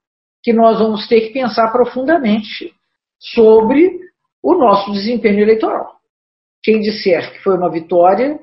que 0.42 0.52
nós 0.52 0.78
vamos 0.78 1.06
ter 1.06 1.22
que 1.22 1.32
pensar 1.32 1.70
profundamente 1.70 2.72
sobre 3.18 3.98
o 4.42 4.54
nosso 4.54 4.92
desempenho 4.92 5.40
eleitoral. 5.40 5.96
Quem 6.62 6.80
disser 6.80 7.32
que 7.32 7.42
foi 7.42 7.56
uma 7.56 7.70
vitória 7.70 8.38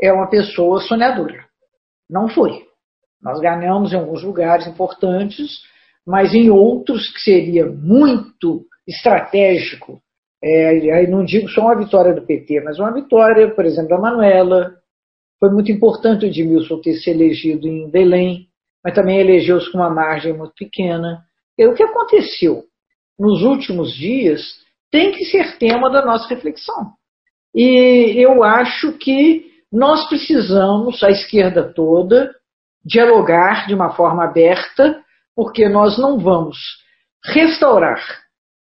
é 0.00 0.12
uma 0.12 0.28
pessoa 0.28 0.80
sonhadora. 0.80 1.44
Não 2.08 2.28
foi. 2.28 2.64
Nós 3.20 3.40
ganhamos 3.40 3.92
em 3.92 3.96
alguns 3.96 4.22
lugares 4.22 4.66
importantes, 4.66 5.62
mas 6.06 6.34
em 6.34 6.50
outros 6.50 7.12
que 7.12 7.20
seria 7.20 7.66
muito 7.66 8.64
estratégico, 8.86 10.00
é, 10.42 11.06
não 11.08 11.24
digo 11.24 11.48
só 11.48 11.62
uma 11.62 11.76
vitória 11.76 12.14
do 12.14 12.24
PT, 12.24 12.60
mas 12.62 12.78
uma 12.78 12.92
vitória, 12.92 13.52
por 13.52 13.64
exemplo, 13.64 13.88
da 13.88 13.98
Manuela. 13.98 14.74
Foi 15.40 15.50
muito 15.50 15.72
importante 15.72 16.24
o 16.24 16.28
Edmilson 16.28 16.80
ter 16.80 16.94
se 16.94 17.10
elegido 17.10 17.66
em 17.66 17.90
Belém, 17.90 18.46
mas 18.84 18.94
também 18.94 19.18
elegeu-se 19.18 19.70
com 19.72 19.78
uma 19.78 19.90
margem 19.90 20.32
muito 20.32 20.54
pequena. 20.54 21.24
E 21.58 21.66
o 21.66 21.74
que 21.74 21.82
aconteceu 21.82 22.62
nos 23.18 23.42
últimos 23.42 23.92
dias 23.94 24.40
tem 24.90 25.10
que 25.10 25.24
ser 25.24 25.58
tema 25.58 25.90
da 25.90 26.04
nossa 26.04 26.28
reflexão. 26.28 26.92
E 27.54 28.14
eu 28.16 28.44
acho 28.44 28.92
que 28.98 29.46
nós 29.72 30.08
precisamos, 30.08 31.02
a 31.02 31.10
esquerda 31.10 31.72
toda, 31.74 32.30
dialogar 32.84 33.66
de 33.66 33.74
uma 33.74 33.90
forma 33.90 34.24
aberta 34.24 35.02
porque 35.36 35.68
nós 35.68 35.98
não 35.98 36.18
vamos 36.18 36.56
restaurar 37.22 38.00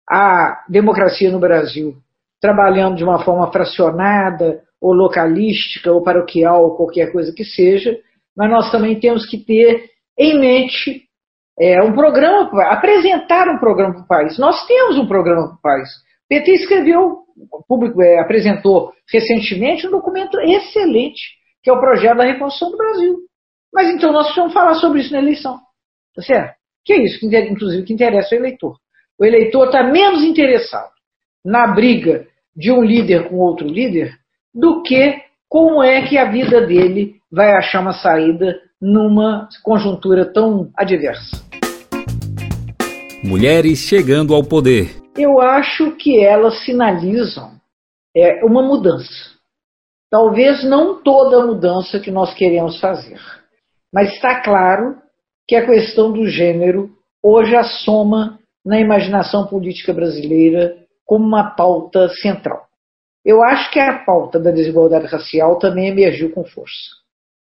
a 0.09 0.65
democracia 0.69 1.31
no 1.31 1.41
Brasil 1.41 1.97
trabalhando 2.41 2.97
de 2.97 3.05
uma 3.05 3.25
forma 3.25 3.51
fracionada, 3.51 4.63
ou 4.81 4.93
localística, 4.93 5.91
ou 5.91 6.03
paroquial, 6.03 6.63
ou 6.63 6.77
qualquer 6.77 7.11
coisa 7.11 7.33
que 7.35 7.45
seja, 7.45 7.99
mas 8.37 8.49
nós 8.49 8.71
também 8.71 8.99
temos 9.01 9.27
que 9.27 9.39
ter 9.39 9.91
em 10.17 10.39
mente 10.39 11.03
é, 11.59 11.83
um 11.83 11.93
programa, 11.93 12.49
apresentar 12.71 13.49
um 13.49 13.59
programa 13.59 13.95
para 13.95 14.03
o 14.03 14.07
país. 14.07 14.39
Nós 14.39 14.65
temos 14.67 14.97
um 14.97 15.07
programa 15.07 15.49
para 15.49 15.57
o 15.57 15.61
país. 15.61 15.89
O 15.89 16.29
PT 16.29 16.53
escreveu, 16.53 17.25
público 17.67 18.01
é, 18.01 18.21
apresentou 18.21 18.93
recentemente 19.11 19.87
um 19.87 19.91
documento 19.91 20.39
excelente, 20.41 21.21
que 21.63 21.71
é 21.71 21.73
o 21.73 21.81
projeto 21.81 22.19
da 22.19 22.25
reconstrução 22.25 22.71
do 22.71 22.77
Brasil. 22.77 23.17
Mas 23.75 23.91
então 23.91 24.13
nós 24.13 24.27
precisamos 24.27 24.53
falar 24.53 24.75
sobre 24.75 25.01
isso 25.01 25.13
na 25.13 25.19
eleição. 25.19 25.59
Tá 26.15 26.23
certo? 26.23 26.58
Que 26.89 26.95
é 26.95 27.05
isso, 27.05 27.21
que, 27.21 27.27
inclusive, 27.41 27.83
que 27.83 27.93
interessa 27.93 28.35
o 28.35 28.39
eleitor. 28.39 28.79
O 29.21 29.23
eleitor 29.23 29.67
está 29.67 29.83
menos 29.83 30.25
interessado 30.25 30.91
na 31.45 31.67
briga 31.67 32.27
de 32.57 32.73
um 32.73 32.83
líder 32.83 33.29
com 33.29 33.37
outro 33.37 33.69
líder 33.69 34.15
do 34.55 34.83
que 34.83 35.21
como 35.51 35.83
é 35.83 36.09
que 36.09 36.17
a 36.17 36.31
vida 36.31 36.67
dele 36.67 37.17
vai 37.31 37.53
achar 37.53 37.83
uma 37.83 37.93
saída 37.93 38.59
numa 38.81 39.51
conjuntura 39.63 40.33
tão 40.33 40.71
adversa. 40.75 41.45
Mulheres 43.23 43.81
chegando 43.81 44.35
ao 44.35 44.43
poder. 44.43 44.89
Eu 45.15 45.43
acho 45.43 45.91
que 45.91 46.25
elas 46.25 46.65
sinalizam 46.65 47.51
é, 48.17 48.43
uma 48.43 48.63
mudança. 48.63 49.37
Talvez 50.11 50.65
não 50.65 51.03
toda 51.03 51.43
a 51.43 51.47
mudança 51.47 52.01
que 52.01 52.11
nós 52.11 52.33
queremos 52.33 52.81
fazer, 52.81 53.21
mas 53.93 54.11
está 54.15 54.41
claro 54.41 54.97
que 55.49 55.57
a 55.57 55.65
questão 55.67 56.13
do 56.13 56.29
gênero 56.29 56.91
hoje 57.23 57.57
assoma 57.57 58.39
na 58.65 58.79
imaginação 58.79 59.47
política 59.47 59.95
brasileira 59.95 60.77
como 61.07 61.25
uma 61.25 61.51
pauta 61.57 62.07
central. 62.11 62.69
Eu 63.25 63.43
acho 63.43 63.71
que 63.71 63.81
a 63.81 64.05
pauta 64.05 64.39
da 64.39 64.51
desigualdade 64.51 65.07
racial 65.07 65.59
também 65.59 65.89
emergiu 65.89 66.31
com 66.33 66.45
força. 66.45 66.91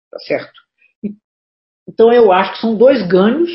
Tá 0.09 0.17
certo? 0.19 0.59
Então 1.87 2.11
eu 2.11 2.31
acho 2.31 2.53
que 2.53 2.61
são 2.61 2.75
dois 2.75 3.07
ganhos 3.07 3.51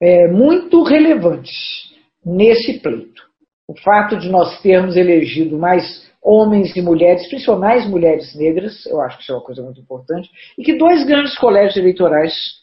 é, 0.00 0.26
muito 0.28 0.82
relevantes 0.82 1.92
nesse 2.24 2.80
pleito. 2.80 3.22
O 3.68 3.78
fato 3.78 4.16
de 4.16 4.28
nós 4.28 4.60
termos 4.62 4.96
elegido 4.96 5.58
mais 5.58 6.10
homens 6.22 6.74
e 6.74 6.80
mulheres, 6.80 7.26
principalmente 7.28 7.88
mulheres 7.88 8.34
negras, 8.34 8.86
eu 8.86 9.00
acho 9.00 9.16
que 9.18 9.22
isso 9.24 9.32
é 9.32 9.34
uma 9.34 9.44
coisa 9.44 9.62
muito 9.62 9.80
importante, 9.80 10.30
e 10.56 10.62
que 10.62 10.78
dois 10.78 11.04
grandes 11.04 11.36
colégios 11.36 11.76
eleitorais 11.76 12.61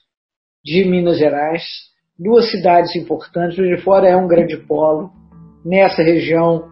de 0.69 0.85
Minas 0.87 1.17
Gerais, 1.17 1.63
duas 2.17 2.51
cidades 2.51 2.95
importantes, 2.95 3.57
onde 3.57 3.81
fora 3.81 4.07
é 4.07 4.15
um 4.15 4.27
grande 4.27 4.55
polo, 4.67 5.09
nessa 5.65 6.03
região 6.03 6.63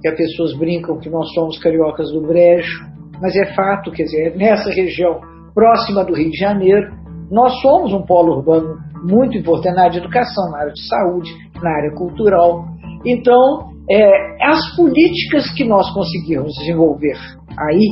que 0.00 0.08
as 0.08 0.16
pessoas 0.16 0.56
brincam 0.56 1.00
que 1.00 1.10
nós 1.10 1.28
somos 1.34 1.58
cariocas 1.58 2.12
do 2.12 2.22
Brejo, 2.22 2.78
mas 3.20 3.34
é 3.34 3.52
fato, 3.54 3.90
quer 3.90 4.04
dizer, 4.04 4.36
nessa 4.36 4.70
região 4.70 5.20
próxima 5.52 6.04
do 6.04 6.14
Rio 6.14 6.30
de 6.30 6.38
Janeiro, 6.38 6.94
nós 7.28 7.52
somos 7.60 7.92
um 7.92 8.02
polo 8.06 8.36
urbano 8.36 8.78
muito 9.02 9.36
importante 9.36 9.74
na 9.74 9.82
área 9.82 9.92
de 9.92 9.98
educação, 9.98 10.50
na 10.52 10.58
área 10.58 10.72
de 10.72 10.86
saúde, 10.86 11.30
na 11.60 11.70
área 11.70 11.90
cultural. 11.96 12.64
Então, 13.04 13.68
é, 13.90 14.46
as 14.46 14.76
políticas 14.76 15.50
que 15.54 15.64
nós 15.64 15.92
conseguirmos 15.92 16.54
desenvolver 16.54 17.18
aí, 17.58 17.88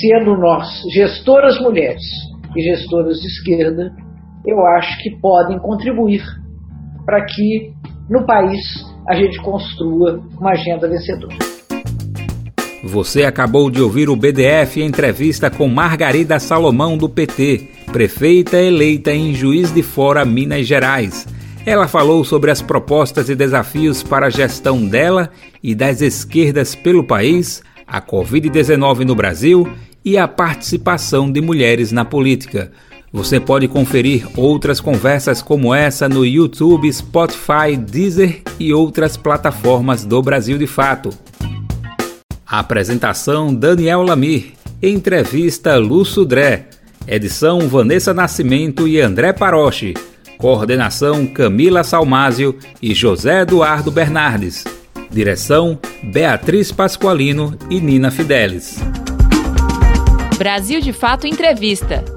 sendo 0.00 0.36
nós 0.36 0.66
gestoras 0.94 1.60
mulheres 1.60 2.02
e 2.56 2.62
gestoras 2.62 3.16
de 3.18 3.26
esquerda, 3.26 3.90
eu 4.44 4.64
acho 4.66 5.02
que 5.02 5.10
podem 5.20 5.58
contribuir 5.58 6.22
para 7.04 7.24
que 7.24 7.72
no 8.08 8.24
país 8.26 8.60
a 9.08 9.14
gente 9.16 9.40
construa 9.42 10.20
uma 10.38 10.50
agenda 10.50 10.88
vencedora. 10.88 11.36
Você 12.84 13.24
acabou 13.24 13.70
de 13.70 13.80
ouvir 13.80 14.10
o 14.10 14.16
BDF 14.16 14.80
em 14.80 14.86
entrevista 14.86 15.50
com 15.50 15.66
Margarida 15.68 16.38
Salomão, 16.38 16.98
do 16.98 17.08
PT, 17.08 17.70
prefeita 17.90 18.58
eleita 18.58 19.10
em 19.10 19.32
Juiz 19.32 19.72
de 19.72 19.82
Fora, 19.82 20.24
Minas 20.24 20.66
Gerais. 20.66 21.26
Ela 21.64 21.88
falou 21.88 22.22
sobre 22.24 22.50
as 22.50 22.60
propostas 22.60 23.30
e 23.30 23.34
desafios 23.34 24.02
para 24.02 24.26
a 24.26 24.30
gestão 24.30 24.86
dela 24.86 25.30
e 25.62 25.74
das 25.74 26.02
esquerdas 26.02 26.74
pelo 26.74 27.02
país, 27.02 27.62
a 27.86 28.02
Covid-19 28.02 29.06
no 29.06 29.14
Brasil 29.14 29.66
e 30.04 30.18
a 30.18 30.28
participação 30.28 31.32
de 31.32 31.40
mulheres 31.40 31.90
na 31.90 32.04
política. 32.04 32.70
Você 33.14 33.38
pode 33.38 33.68
conferir 33.68 34.26
outras 34.36 34.80
conversas 34.80 35.40
como 35.40 35.72
essa 35.72 36.08
no 36.08 36.26
YouTube, 36.26 36.92
Spotify, 36.92 37.76
Deezer 37.78 38.42
e 38.58 38.74
outras 38.74 39.16
plataformas 39.16 40.04
do 40.04 40.20
Brasil 40.20 40.58
de 40.58 40.66
Fato. 40.66 41.10
Apresentação 42.44 43.54
Daniel 43.54 44.02
Lamir. 44.02 44.54
Entrevista 44.82 45.76
Lu 45.76 46.04
Sudré. 46.04 46.66
Edição 47.06 47.68
Vanessa 47.68 48.12
Nascimento 48.12 48.88
e 48.88 49.00
André 49.00 49.32
Paroche. 49.32 49.94
Coordenação 50.36 51.24
Camila 51.24 51.84
Salmásio 51.84 52.58
e 52.82 52.92
José 52.96 53.42
Eduardo 53.42 53.92
Bernardes. 53.92 54.64
Direção 55.08 55.78
Beatriz 56.02 56.72
Pasqualino 56.72 57.56
e 57.70 57.80
Nina 57.80 58.10
Fidelis. 58.10 58.76
Brasil 60.36 60.80
de 60.80 60.92
Fato 60.92 61.28
Entrevista 61.28 62.13